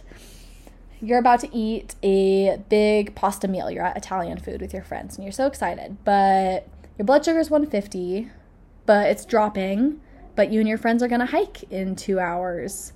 you're 1.02 1.20
about 1.20 1.40
to 1.42 1.56
eat 1.56 1.96
a 2.04 2.58
big 2.70 3.16
pasta 3.16 3.48
meal. 3.48 3.70
You're 3.70 3.86
at 3.86 3.96
Italian 3.98 4.38
food 4.38 4.62
with 4.62 4.74
your 4.74 4.84
friends 4.84 5.16
and 5.16 5.24
you're 5.24 5.32
so 5.32 5.48
excited, 5.48 5.98
but 6.04 6.68
your 6.98 7.06
blood 7.06 7.24
sugar 7.24 7.40
is 7.40 7.50
150, 7.50 8.30
but 8.86 9.08
it's 9.08 9.26
dropping. 9.26 10.02
But 10.36 10.52
you 10.52 10.60
and 10.60 10.70
your 10.70 10.78
friends 10.78 11.04
are 11.04 11.08
going 11.08 11.20
to 11.20 11.26
hike 11.26 11.64
in 11.72 11.96
two 11.96 12.20
hours. 12.20 12.94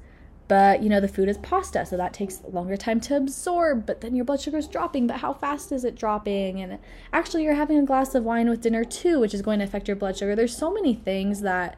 But 0.47 0.84
you 0.84 0.89
know, 0.89 0.99
the 0.99 1.08
food 1.08 1.29
is 1.29 1.38
pasta, 1.38 1.86
so 1.86 1.95
that 1.97 2.13
takes 2.13 2.41
longer 2.43 2.75
time 2.75 2.99
to 3.01 3.15
absorb. 3.15 3.86
But 3.86 4.01
then 4.01 4.15
your 4.15 4.25
blood 4.25 4.41
sugar 4.41 4.58
is 4.58 4.67
dropping, 4.67 5.08
but 5.08 5.17
how 5.17 5.34
fast 5.34 5.71
is 5.71 5.86
it 5.86 5.95
dropping? 5.95 6.62
And 6.62 6.79
actually, 7.12 7.43
you're 7.43 7.56
having 7.56 7.77
a 7.77 7.86
glass 7.86 8.13
of 8.15 8.23
wine 8.23 8.49
with 8.49 8.62
dinner 8.62 8.84
too, 8.84 9.19
which 9.19 9.34
is 9.34 9.41
going 9.41 9.60
to 9.60 9.65
affect 9.65 9.88
your 9.88 9.95
blood 9.95 10.17
sugar. 10.17 10.36
There's 10.36 10.56
so 10.56 10.71
many 10.71 10.93
things 10.93 11.41
that 11.41 11.77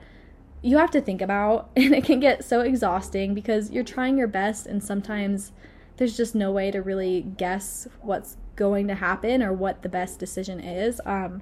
you 0.62 0.78
have 0.78 0.92
to 0.92 1.02
think 1.02 1.22
about, 1.22 1.70
and 1.76 1.94
it 1.94 2.04
can 2.04 2.20
get 2.20 2.44
so 2.44 2.62
exhausting 2.62 3.34
because 3.34 3.70
you're 3.72 3.84
trying 3.84 4.18
your 4.18 4.28
best, 4.28 4.66
and 4.66 4.84
sometimes 4.84 5.52
there's 5.98 6.18
just 6.18 6.36
no 6.36 6.52
way 6.52 6.72
to 6.72 6.82
really 6.82 7.22
guess 7.22 7.88
what's 8.02 8.38
going 8.56 8.88
to 8.88 8.96
happen 8.96 9.44
or 9.44 9.54
what 9.54 9.82
the 9.82 9.90
best 9.90 10.20
decision 10.20 10.60
is. 10.60 11.00
Um, 11.06 11.42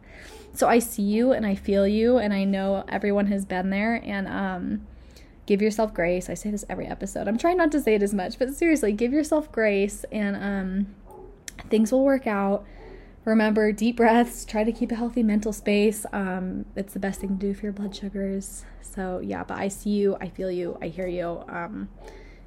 so 0.53 0.67
I 0.67 0.79
see 0.79 1.03
you 1.03 1.31
and 1.31 1.45
I 1.45 1.55
feel 1.55 1.87
you, 1.87 2.17
and 2.17 2.33
I 2.33 2.43
know 2.43 2.83
everyone 2.89 3.27
has 3.27 3.45
been 3.45 3.69
there. 3.69 4.01
And 4.03 4.27
um, 4.27 4.87
give 5.45 5.61
yourself 5.61 5.93
grace. 5.93 6.29
I 6.29 6.33
say 6.33 6.51
this 6.51 6.65
every 6.69 6.87
episode. 6.87 7.27
I'm 7.27 7.37
trying 7.37 7.57
not 7.57 7.71
to 7.73 7.81
say 7.81 7.95
it 7.95 8.03
as 8.03 8.13
much, 8.13 8.39
but 8.39 8.53
seriously, 8.53 8.91
give 8.93 9.13
yourself 9.13 9.51
grace, 9.51 10.05
and 10.11 10.35
um, 10.35 10.95
things 11.69 11.91
will 11.91 12.03
work 12.03 12.27
out. 12.27 12.65
Remember, 13.25 13.71
deep 13.71 13.97
breaths. 13.97 14.43
Try 14.43 14.63
to 14.63 14.71
keep 14.71 14.91
a 14.91 14.95
healthy 14.95 15.23
mental 15.23 15.53
space. 15.53 16.05
Um, 16.11 16.65
it's 16.75 16.93
the 16.93 16.99
best 16.99 17.21
thing 17.21 17.29
to 17.29 17.35
do 17.35 17.53
for 17.53 17.67
your 17.67 17.73
blood 17.73 17.95
sugars. 17.95 18.65
So 18.81 19.19
yeah, 19.19 19.43
but 19.43 19.57
I 19.57 19.69
see 19.69 19.91
you. 19.91 20.17
I 20.19 20.27
feel 20.29 20.51
you. 20.51 20.77
I 20.81 20.87
hear 20.87 21.07
you. 21.07 21.43
Um, 21.47 21.89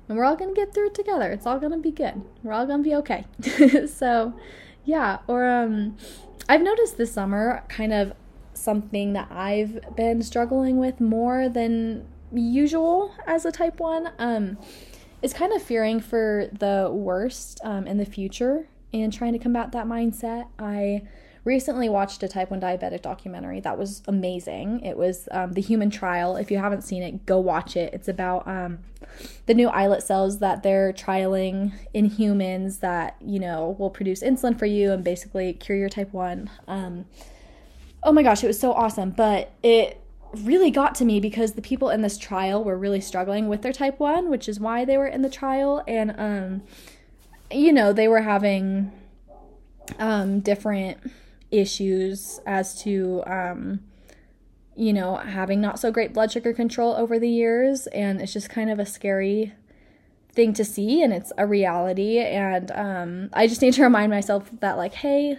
and 0.08 0.16
we're 0.16 0.24
all 0.24 0.36
going 0.36 0.54
to 0.54 0.60
get 0.60 0.74
through 0.74 0.88
it 0.88 0.94
together. 0.94 1.32
It's 1.32 1.46
all 1.46 1.58
going 1.58 1.72
to 1.72 1.78
be 1.78 1.90
good. 1.90 2.22
We're 2.42 2.52
all 2.52 2.66
going 2.66 2.84
to 2.84 2.88
be 2.88 2.94
okay. 2.96 3.26
so, 3.86 4.34
yeah, 4.84 5.18
or 5.26 5.48
um 5.48 5.96
I've 6.48 6.62
noticed 6.62 6.96
this 6.96 7.12
summer 7.12 7.64
kind 7.68 7.92
of 7.92 8.12
something 8.54 9.12
that 9.14 9.28
I've 9.30 9.96
been 9.96 10.22
struggling 10.22 10.78
with 10.78 11.00
more 11.00 11.48
than 11.48 12.06
usual 12.32 13.14
as 13.26 13.44
a 13.44 13.52
type 13.52 13.78
1 13.78 14.12
um 14.18 14.58
is 15.22 15.32
kind 15.32 15.52
of 15.52 15.62
fearing 15.62 16.00
for 16.00 16.48
the 16.52 16.90
worst 16.92 17.60
um, 17.64 17.86
in 17.86 17.96
the 17.96 18.04
future 18.04 18.68
and 18.92 19.12
trying 19.12 19.32
to 19.32 19.38
combat 19.38 19.72
that 19.72 19.86
mindset. 19.86 20.46
I 20.58 21.02
recently 21.44 21.88
watched 21.88 22.22
a 22.22 22.28
type 22.28 22.50
1 22.50 22.60
diabetic 22.60 23.02
documentary 23.02 23.60
that 23.60 23.78
was 23.78 24.02
amazing. 24.08 24.80
It 24.80 24.96
was 24.96 25.28
um, 25.30 25.52
The 25.52 25.60
Human 25.60 25.90
Trial. 25.90 26.36
If 26.36 26.50
you 26.50 26.58
haven't 26.58 26.82
seen 26.82 27.02
it, 27.02 27.24
go 27.24 27.38
watch 27.38 27.76
it. 27.76 27.94
It's 27.94 28.08
about 28.08 28.46
um, 28.46 28.80
the 29.46 29.54
new 29.54 29.68
islet 29.68 30.02
cells 30.02 30.40
that 30.40 30.62
they're 30.62 30.92
trialing 30.92 31.72
in 31.94 32.06
humans 32.06 32.78
that, 32.78 33.16
you 33.20 33.38
know, 33.38 33.76
will 33.78 33.90
produce 33.90 34.22
insulin 34.22 34.58
for 34.58 34.66
you 34.66 34.92
and 34.92 35.02
basically 35.02 35.52
cure 35.54 35.78
your 35.78 35.88
type 35.88 36.12
1. 36.12 36.50
Um, 36.68 37.06
oh 38.02 38.12
my 38.12 38.22
gosh, 38.22 38.44
it 38.44 38.48
was 38.48 38.58
so 38.58 38.72
awesome. 38.72 39.10
But 39.10 39.52
it 39.62 40.00
really 40.34 40.70
got 40.70 40.94
to 40.96 41.04
me 41.04 41.20
because 41.20 41.52
the 41.52 41.62
people 41.62 41.90
in 41.90 42.02
this 42.02 42.18
trial 42.18 42.62
were 42.62 42.76
really 42.76 43.00
struggling 43.00 43.48
with 43.48 43.62
their 43.62 43.72
type 43.72 43.98
1, 43.98 44.28
which 44.28 44.48
is 44.48 44.60
why 44.60 44.84
they 44.84 44.98
were 44.98 45.06
in 45.06 45.22
the 45.22 45.30
trial. 45.30 45.82
And, 45.86 46.14
um, 46.18 46.62
you 47.50 47.72
know, 47.72 47.92
they 47.92 48.08
were 48.08 48.22
having 48.22 48.92
um, 49.98 50.40
different 50.40 50.98
issues 51.50 52.40
as 52.46 52.80
to 52.82 53.22
um, 53.26 53.80
you 54.74 54.92
know 54.92 55.16
having 55.16 55.60
not 55.60 55.78
so 55.78 55.90
great 55.90 56.12
blood 56.12 56.30
sugar 56.32 56.52
control 56.52 56.94
over 56.94 57.18
the 57.18 57.28
years. 57.28 57.86
And 57.88 58.20
it's 58.20 58.32
just 58.32 58.50
kind 58.50 58.70
of 58.70 58.78
a 58.78 58.86
scary 58.86 59.52
thing 60.32 60.52
to 60.54 60.64
see. 60.64 61.02
And 61.02 61.12
it's 61.12 61.32
a 61.38 61.46
reality. 61.46 62.18
And 62.18 62.70
um, 62.72 63.30
i 63.32 63.46
just 63.46 63.62
need 63.62 63.74
to 63.74 63.82
remind 63.84 64.10
myself 64.10 64.50
that 64.60 64.76
like 64.76 64.94
hey 64.94 65.38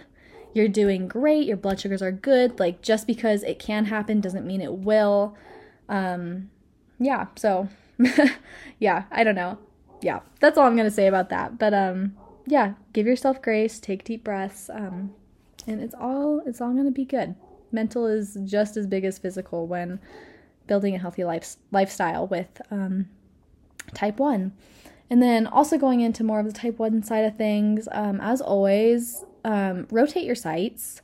you're 0.54 0.68
doing 0.68 1.06
great 1.06 1.46
your 1.46 1.56
blood 1.56 1.78
sugars 1.80 2.02
are 2.02 2.12
good 2.12 2.58
like 2.58 2.82
just 2.82 3.06
because 3.06 3.42
it 3.42 3.58
can 3.58 3.86
happen 3.86 4.20
doesn't 4.20 4.46
mean 4.46 4.60
it 4.60 4.72
will 4.72 5.36
um, 5.88 6.50
yeah 6.98 7.26
so 7.36 7.68
yeah 8.78 9.04
i 9.10 9.22
don't 9.22 9.34
know 9.34 9.58
yeah 10.00 10.20
that's 10.40 10.56
all 10.56 10.66
i'm 10.66 10.76
gonna 10.76 10.90
say 10.90 11.06
about 11.06 11.28
that 11.28 11.58
but 11.58 11.74
um 11.74 12.14
yeah 12.46 12.74
give 12.92 13.06
yourself 13.06 13.42
grace 13.42 13.78
take 13.78 14.04
deep 14.04 14.24
breaths 14.24 14.70
um 14.70 15.12
and 15.68 15.82
it's 15.82 15.94
all 15.94 16.40
it's 16.46 16.60
all 16.60 16.74
to 16.74 16.90
be 16.90 17.04
good. 17.04 17.34
Mental 17.70 18.06
is 18.06 18.38
just 18.44 18.76
as 18.76 18.86
big 18.86 19.04
as 19.04 19.18
physical 19.18 19.66
when 19.66 20.00
building 20.66 20.94
a 20.94 20.98
healthy 20.98 21.24
life, 21.24 21.56
lifestyle 21.70 22.26
with 22.26 22.60
um, 22.70 23.08
type 23.94 24.18
1. 24.18 24.52
And 25.10 25.22
then 25.22 25.46
also 25.46 25.78
going 25.78 26.00
into 26.00 26.22
more 26.22 26.40
of 26.40 26.46
the 26.46 26.52
type 26.52 26.78
1 26.78 27.02
side 27.02 27.24
of 27.24 27.36
things, 27.36 27.88
um, 27.92 28.20
as 28.20 28.40
always, 28.40 29.24
um, 29.44 29.86
rotate 29.90 30.24
your 30.24 30.34
sites, 30.34 31.00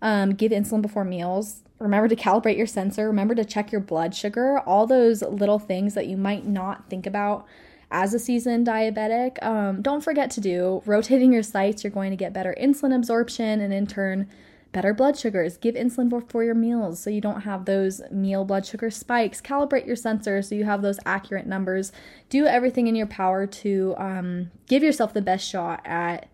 um, 0.00 0.32
give 0.34 0.52
insulin 0.52 0.82
before 0.82 1.04
meals. 1.04 1.62
Remember 1.78 2.08
to 2.08 2.16
calibrate 2.16 2.56
your 2.56 2.66
sensor. 2.66 3.06
Remember 3.06 3.34
to 3.34 3.44
check 3.44 3.72
your 3.72 3.80
blood 3.80 4.14
sugar. 4.14 4.60
All 4.60 4.86
those 4.86 5.22
little 5.22 5.58
things 5.58 5.94
that 5.94 6.06
you 6.06 6.16
might 6.16 6.46
not 6.46 6.88
think 6.88 7.06
about 7.06 7.46
as 7.92 8.14
a 8.14 8.18
seasoned 8.18 8.66
diabetic, 8.66 9.42
um, 9.44 9.82
don't 9.82 10.00
forget 10.02 10.30
to 10.30 10.40
do 10.40 10.82
rotating 10.86 11.32
your 11.32 11.42
sites. 11.42 11.84
You're 11.84 11.90
going 11.90 12.10
to 12.10 12.16
get 12.16 12.32
better 12.32 12.56
insulin 12.58 12.96
absorption 12.96 13.60
and 13.60 13.72
in 13.72 13.86
turn, 13.86 14.28
better 14.72 14.94
blood 14.94 15.18
sugars. 15.18 15.56
Give 15.58 15.74
insulin 15.74 16.08
before 16.08 16.42
your 16.44 16.54
meals 16.54 16.98
so 16.98 17.10
you 17.10 17.20
don't 17.20 17.42
have 17.42 17.66
those 17.66 18.00
meal 18.10 18.44
blood 18.44 18.66
sugar 18.66 18.90
spikes. 18.90 19.40
Calibrate 19.40 19.86
your 19.86 19.96
sensor 19.96 20.42
so 20.42 20.54
you 20.54 20.64
have 20.64 20.82
those 20.82 20.98
accurate 21.04 21.46
numbers. 21.46 21.92
Do 22.30 22.46
everything 22.46 22.86
in 22.86 22.96
your 22.96 23.06
power 23.06 23.46
to 23.46 23.94
um, 23.98 24.50
give 24.66 24.82
yourself 24.82 25.12
the 25.12 25.22
best 25.22 25.48
shot 25.48 25.82
at, 25.84 26.28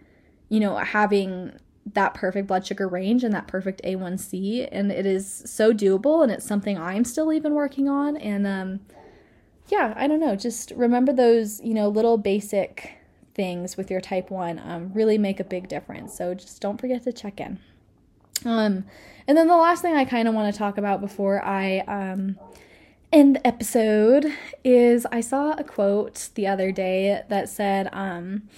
you 0.48 0.61
know, 0.61 0.77
having 0.77 1.53
that 1.94 2.14
perfect 2.14 2.46
blood 2.46 2.66
sugar 2.66 2.87
range 2.87 3.24
and 3.24 3.35
that 3.35 3.48
perfect 3.48 3.83
A1C. 3.83 4.68
And 4.70 4.92
it 4.92 5.07
is 5.07 5.42
so 5.46 5.72
doable 5.72 6.22
and 6.22 6.31
it's 6.31 6.46
something 6.46 6.79
I'm 6.79 7.05
still 7.05 7.33
even 7.33 7.55
working 7.55 7.88
on. 7.88 8.16
And 8.16 8.46
um, 8.46 8.81
yeah, 9.68 9.94
I 9.96 10.07
don't 10.07 10.20
know. 10.20 10.37
Just 10.37 10.72
remember 10.77 11.12
those, 11.12 11.61
you 11.62 11.74
know, 11.74 11.88
little 11.88 12.18
basic 12.18 12.94
things 13.35 13.77
with 13.77 13.88
your 13.88 14.01
type 14.01 14.31
1 14.31 14.59
um, 14.64 14.92
really 14.92 15.16
make 15.16 15.40
a 15.40 15.44
big 15.44 15.68
difference. 15.68 16.16
So 16.16 16.35
just 16.35 16.61
don't 16.61 16.81
forget 16.81 17.05
to 17.05 17.12
check 17.12 17.40
in. 17.40 17.59
Um, 18.44 18.85
and 19.27 19.37
then 19.37 19.48
the 19.48 19.57
last 19.57 19.83
thing 19.83 19.94
I 19.94 20.05
kind 20.05 20.29
of 20.29 20.35
want 20.35 20.53
to 20.53 20.59
talk 20.59 20.79
about 20.79 21.01
before 21.01 21.44
I 21.44 21.81
um, 21.81 22.38
end 23.12 23.37
the 23.37 23.46
episode 23.46 24.27
is 24.64 25.07
I 25.11 25.20
saw 25.20 25.53
a 25.53 25.64
quote 25.64 26.31
the 26.35 26.46
other 26.46 26.72
day 26.72 27.22
that 27.29 27.48
said, 27.48 27.88
um, 27.92 28.48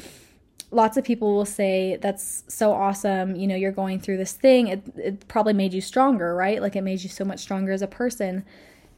lots 0.70 0.96
of 0.96 1.04
people 1.04 1.34
will 1.34 1.44
say 1.44 1.98
that's 2.00 2.44
so 2.46 2.70
awesome 2.70 3.34
you 3.34 3.44
know 3.44 3.56
you're 3.56 3.72
going 3.72 3.98
through 3.98 4.16
this 4.16 4.32
thing. 4.32 4.68
It, 4.68 4.82
it 4.96 5.28
probably 5.28 5.52
made 5.52 5.72
you 5.72 5.80
stronger 5.80 6.34
right? 6.34 6.62
Like 6.62 6.76
it 6.76 6.82
made 6.82 7.02
you 7.02 7.08
so 7.08 7.24
much 7.24 7.40
stronger 7.40 7.72
as 7.72 7.82
a 7.82 7.88
person 7.88 8.44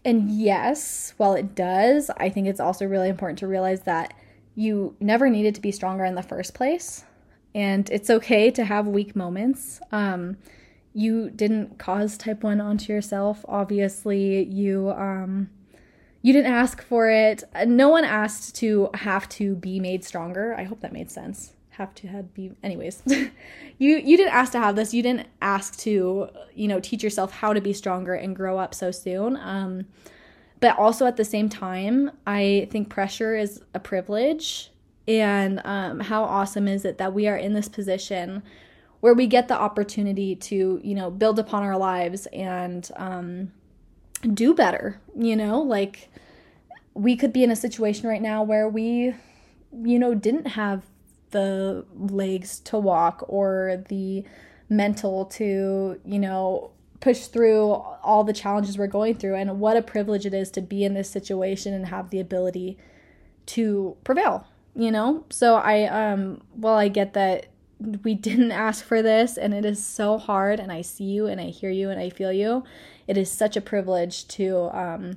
and 0.05 0.31
yes 0.33 1.15
while 1.17 1.35
it 1.35 1.55
does 1.55 2.11
i 2.17 2.29
think 2.29 2.49
it's 2.49 2.59
also 2.59 2.85
really 2.85 3.09
important 3.09 3.39
to 3.39 3.47
realize 3.47 3.83
that 3.83 4.13
you 4.55 4.95
never 5.01 5.31
needed 5.31 5.55
to 5.55 5.61
be 5.61 5.73
stronger 5.73 6.05
in 6.05 6.15
the 6.15 6.23
first 6.23 6.55
place. 6.55 7.05
And 7.55 7.89
it's 7.91 8.11
okay 8.11 8.51
to 8.51 8.65
have 8.65 8.87
weak 8.87 9.15
moments. 9.15 9.81
Um, 9.91 10.37
you 10.95 11.31
didn't 11.31 11.79
cause 11.79 12.17
type 12.17 12.43
1 12.43 12.61
onto 12.61 12.93
yourself 12.93 13.45
obviously 13.49 14.45
you 14.45 14.91
um 14.91 15.49
you 16.23 16.33
didn't 16.33 16.53
ask 16.53 16.83
for 16.83 17.11
it. 17.11 17.43
No 17.67 17.89
one 17.89 18.05
asked 18.05 18.55
to 18.57 18.89
have 18.95 19.29
to 19.31 19.57
be 19.57 19.81
made 19.81 20.05
stronger. 20.05 20.55
I 20.55 20.63
hope 20.63 20.81
that 20.81 20.93
made 20.93 21.11
sense. 21.11 21.55
Have 21.71 21.95
to 21.97 22.07
had 22.07 22.33
be 22.33 22.53
anyways. 22.63 23.03
You 23.79 23.97
you 23.97 24.17
didn't 24.17 24.33
ask 24.33 24.53
to 24.53 24.61
have 24.61 24.77
this. 24.77 24.95
You 24.95 25.03
didn't 25.03 25.27
ask 25.41 25.77
to 25.81 26.29
you 26.55 26.69
know 26.69 26.79
teach 26.79 27.03
yourself 27.03 27.33
how 27.33 27.53
to 27.53 27.61
be 27.61 27.73
stronger 27.73 28.15
and 28.15 28.37
grow 28.37 28.57
up 28.59 28.75
so 28.75 28.93
soon. 28.93 29.37
Um 29.37 29.87
but 30.61 30.79
also 30.79 31.07
at 31.07 31.17
the 31.17 31.25
same 31.25 31.49
time 31.49 32.13
i 32.25 32.69
think 32.71 32.89
pressure 32.89 33.35
is 33.37 33.61
a 33.75 33.81
privilege. 33.81 34.71
And 35.09 35.61
um, 35.65 35.99
how 35.99 36.23
awesome 36.23 36.69
is 36.69 36.85
it 36.85 36.99
that 36.99 37.13
we 37.13 37.27
are 37.27 37.37
in 37.37 37.55
this 37.55 37.69
position 37.69 38.45
where 39.03 39.15
we 39.15 39.27
get 39.27 39.49
the 39.49 39.61
opportunity 39.61 40.37
to, 40.37 40.81
you 40.85 40.95
know, 40.95 41.11
build 41.11 41.37
upon 41.37 41.65
our 41.65 41.77
lives 41.77 42.27
and 42.27 42.89
um, 42.95 43.51
do 44.33 44.55
better, 44.55 45.01
you 45.19 45.35
know, 45.35 45.61
like 45.61 46.09
we 46.95 47.17
could 47.17 47.33
be 47.33 47.43
in 47.43 47.51
a 47.51 47.57
situation 47.57 48.09
right 48.09 48.23
now 48.23 48.45
where 48.45 48.69
we, 48.69 49.13
you 49.83 49.99
know, 49.99 50.15
didn't 50.15 50.47
have 50.47 50.85
the 51.33 51.85
legs 51.99 52.61
to 52.61 52.79
walk 52.79 53.25
or 53.27 53.83
the 53.89 54.25
mental 54.69 55.25
to, 55.25 56.01
you 56.05 56.19
know, 56.21 56.71
push 57.01 57.27
through 57.27 57.73
all 58.05 58.23
the 58.23 58.33
challenges 58.33 58.79
we're 58.79 58.87
going 58.87 59.17
through. 59.17 59.35
And 59.35 59.59
what 59.59 59.77
a 59.77 59.83
privilege 59.83 60.27
it 60.27 60.33
is 60.33 60.49
to 60.53 60.61
be 60.61 60.85
in 60.85 60.95
this 60.95 61.11
situation 61.11 61.75
and 61.75 61.87
have 61.87 62.11
the 62.11 62.21
ability 62.21 62.79
to 63.47 63.97
prevail, 64.05 64.47
you 64.77 64.93
know? 64.93 65.25
So 65.29 65.57
I, 65.57 65.87
um, 65.87 66.43
well, 66.55 66.77
I 66.77 66.87
get 66.87 67.15
that 67.15 67.47
we 68.05 68.15
didn't 68.15 68.53
ask 68.53 68.85
for 68.85 69.03
this 69.03 69.37
and 69.37 69.55
it 69.55 69.65
is 69.65 69.85
so 69.85 70.19
hard 70.19 70.61
and 70.61 70.73
i 70.73 70.81
see 70.81 71.05
you 71.05 71.27
and 71.27 71.41
i 71.41 71.47
hear 71.47 71.71
you 71.71 71.91
and 71.91 72.01
i 72.01 72.09
feel 72.09 72.33
you. 72.33 72.65
It 73.09 73.19
is 73.19 73.31
such 73.31 73.57
a 73.57 73.61
privilege 73.61 74.29
to 74.29 74.71
um, 74.73 75.17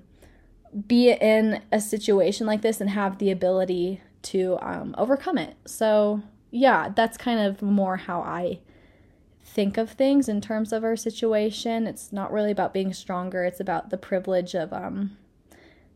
be 0.88 1.12
in 1.12 1.62
a 1.72 1.80
situation 1.80 2.48
like 2.48 2.62
this 2.62 2.82
and 2.82 2.90
have 2.90 3.20
the 3.20 3.30
ability 3.32 4.02
to 4.24 4.58
um, 4.62 4.96
overcome 4.98 5.38
it. 5.38 5.56
So 5.66 6.22
yeah 6.52 6.90
that's 6.96 7.18
kind 7.18 7.40
of 7.40 7.62
more 7.62 7.98
how 7.98 8.22
i 8.22 8.60
think 9.44 9.78
of 9.78 9.92
things 9.92 10.28
in 10.28 10.42
terms 10.42 10.74
of 10.74 10.84
our 10.84 10.96
situation. 10.96 11.88
It's 11.88 12.12
not 12.12 12.32
really 12.32 12.52
about 12.52 12.74
being 12.74 12.94
stronger. 12.94 13.46
It's 13.46 13.60
about 13.60 13.90
the 13.90 13.98
privilege 13.98 14.54
of 14.54 14.74
um, 14.74 15.18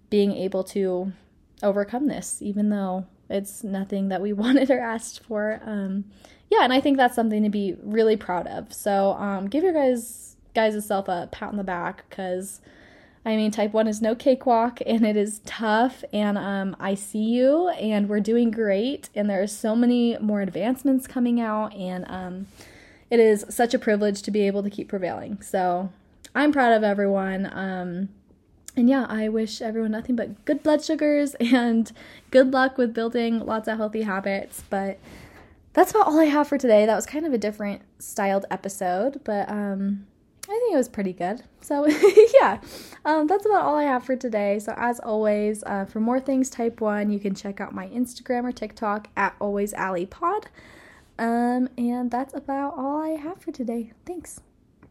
being 0.09 0.31
able 0.31 0.63
to 0.63 1.11
overcome 1.61 2.07
this 2.07 2.41
even 2.41 2.69
though 2.69 3.05
it's 3.29 3.63
nothing 3.63 4.09
that 4.09 4.21
we 4.21 4.33
wanted 4.43 4.69
or 4.69 4.79
asked 4.79 5.21
for 5.23 5.61
um, 5.65 6.05
yeah, 6.49 6.63
and 6.63 6.73
I 6.73 6.81
think 6.81 6.97
that's 6.97 7.15
something 7.15 7.43
to 7.43 7.49
be 7.49 7.75
really 7.83 8.17
proud 8.17 8.47
of. 8.47 8.73
So 8.73 9.11
um, 9.13 9.47
give 9.47 9.63
your 9.63 9.73
guys 9.73 10.35
guys 10.55 10.73
yourself 10.73 11.07
a 11.07 11.29
pat 11.31 11.49
on 11.49 11.57
the 11.57 11.63
back 11.63 12.09
because 12.09 12.59
I 13.23 13.35
mean 13.35 13.51
type 13.51 13.71
one 13.71 13.87
is 13.87 14.01
no 14.01 14.15
cakewalk 14.15 14.79
and 14.85 15.05
it 15.05 15.15
is 15.15 15.41
tough. 15.45 16.03
And 16.11 16.37
um, 16.37 16.75
I 16.79 16.95
see 16.95 17.19
you, 17.19 17.69
and 17.69 18.09
we're 18.09 18.19
doing 18.19 18.51
great. 18.51 19.09
And 19.15 19.29
there 19.29 19.41
are 19.41 19.47
so 19.47 19.75
many 19.75 20.17
more 20.19 20.41
advancements 20.41 21.07
coming 21.07 21.39
out, 21.39 21.73
and 21.75 22.05
um, 22.07 22.47
it 23.09 23.19
is 23.19 23.45
such 23.49 23.73
a 23.73 23.79
privilege 23.79 24.21
to 24.23 24.31
be 24.31 24.41
able 24.47 24.63
to 24.63 24.69
keep 24.69 24.89
prevailing. 24.89 25.41
So 25.41 25.91
I'm 26.33 26.51
proud 26.51 26.73
of 26.73 26.83
everyone. 26.83 28.09
And 28.79 28.89
yeah, 28.89 29.05
I 29.09 29.27
wish 29.27 29.61
everyone 29.61 29.91
nothing 29.91 30.15
but 30.15 30.45
good 30.45 30.63
blood 30.63 30.81
sugars 30.81 31.35
and 31.41 31.91
good 32.31 32.53
luck 32.53 32.77
with 32.77 32.93
building 32.93 33.45
lots 33.45 33.67
of 33.67 33.77
healthy 33.77 34.03
habits. 34.03 34.63
But 34.69 34.99
that's 35.73 35.91
about 35.91 36.07
all 36.07 36.19
I 36.19 36.25
have 36.25 36.47
for 36.47 36.57
today. 36.57 36.85
That 36.85 36.95
was 36.95 37.05
kind 37.05 37.25
of 37.25 37.33
a 37.33 37.37
different 37.37 37.81
styled 37.99 38.45
episode, 38.49 39.21
but 39.25 39.49
um, 39.49 40.07
I 40.45 40.53
think 40.53 40.73
it 40.73 40.77
was 40.77 40.87
pretty 40.87 41.11
good. 41.11 41.43
So, 41.59 41.87
yeah, 42.39 42.61
um, 43.03 43.27
that's 43.27 43.45
about 43.45 43.63
all 43.63 43.75
I 43.75 43.83
have 43.83 44.05
for 44.05 44.15
today. 44.15 44.59
So, 44.59 44.73
as 44.77 45.01
always, 45.01 45.61
uh, 45.65 45.83
for 45.83 45.99
more 45.99 46.21
things 46.21 46.49
type 46.49 46.79
1, 46.79 47.11
you 47.11 47.19
can 47.19 47.35
check 47.35 47.59
out 47.59 47.75
my 47.75 47.87
Instagram 47.89 48.45
or 48.45 48.53
TikTok 48.53 49.09
at 49.17 49.35
always 49.39 49.73
Pod. 50.09 50.47
Um, 51.19 51.67
and 51.77 52.09
that's 52.09 52.33
about 52.33 52.77
all 52.77 53.01
I 53.01 53.09
have 53.09 53.41
for 53.41 53.51
today. 53.51 53.91
Thanks. 54.05 54.39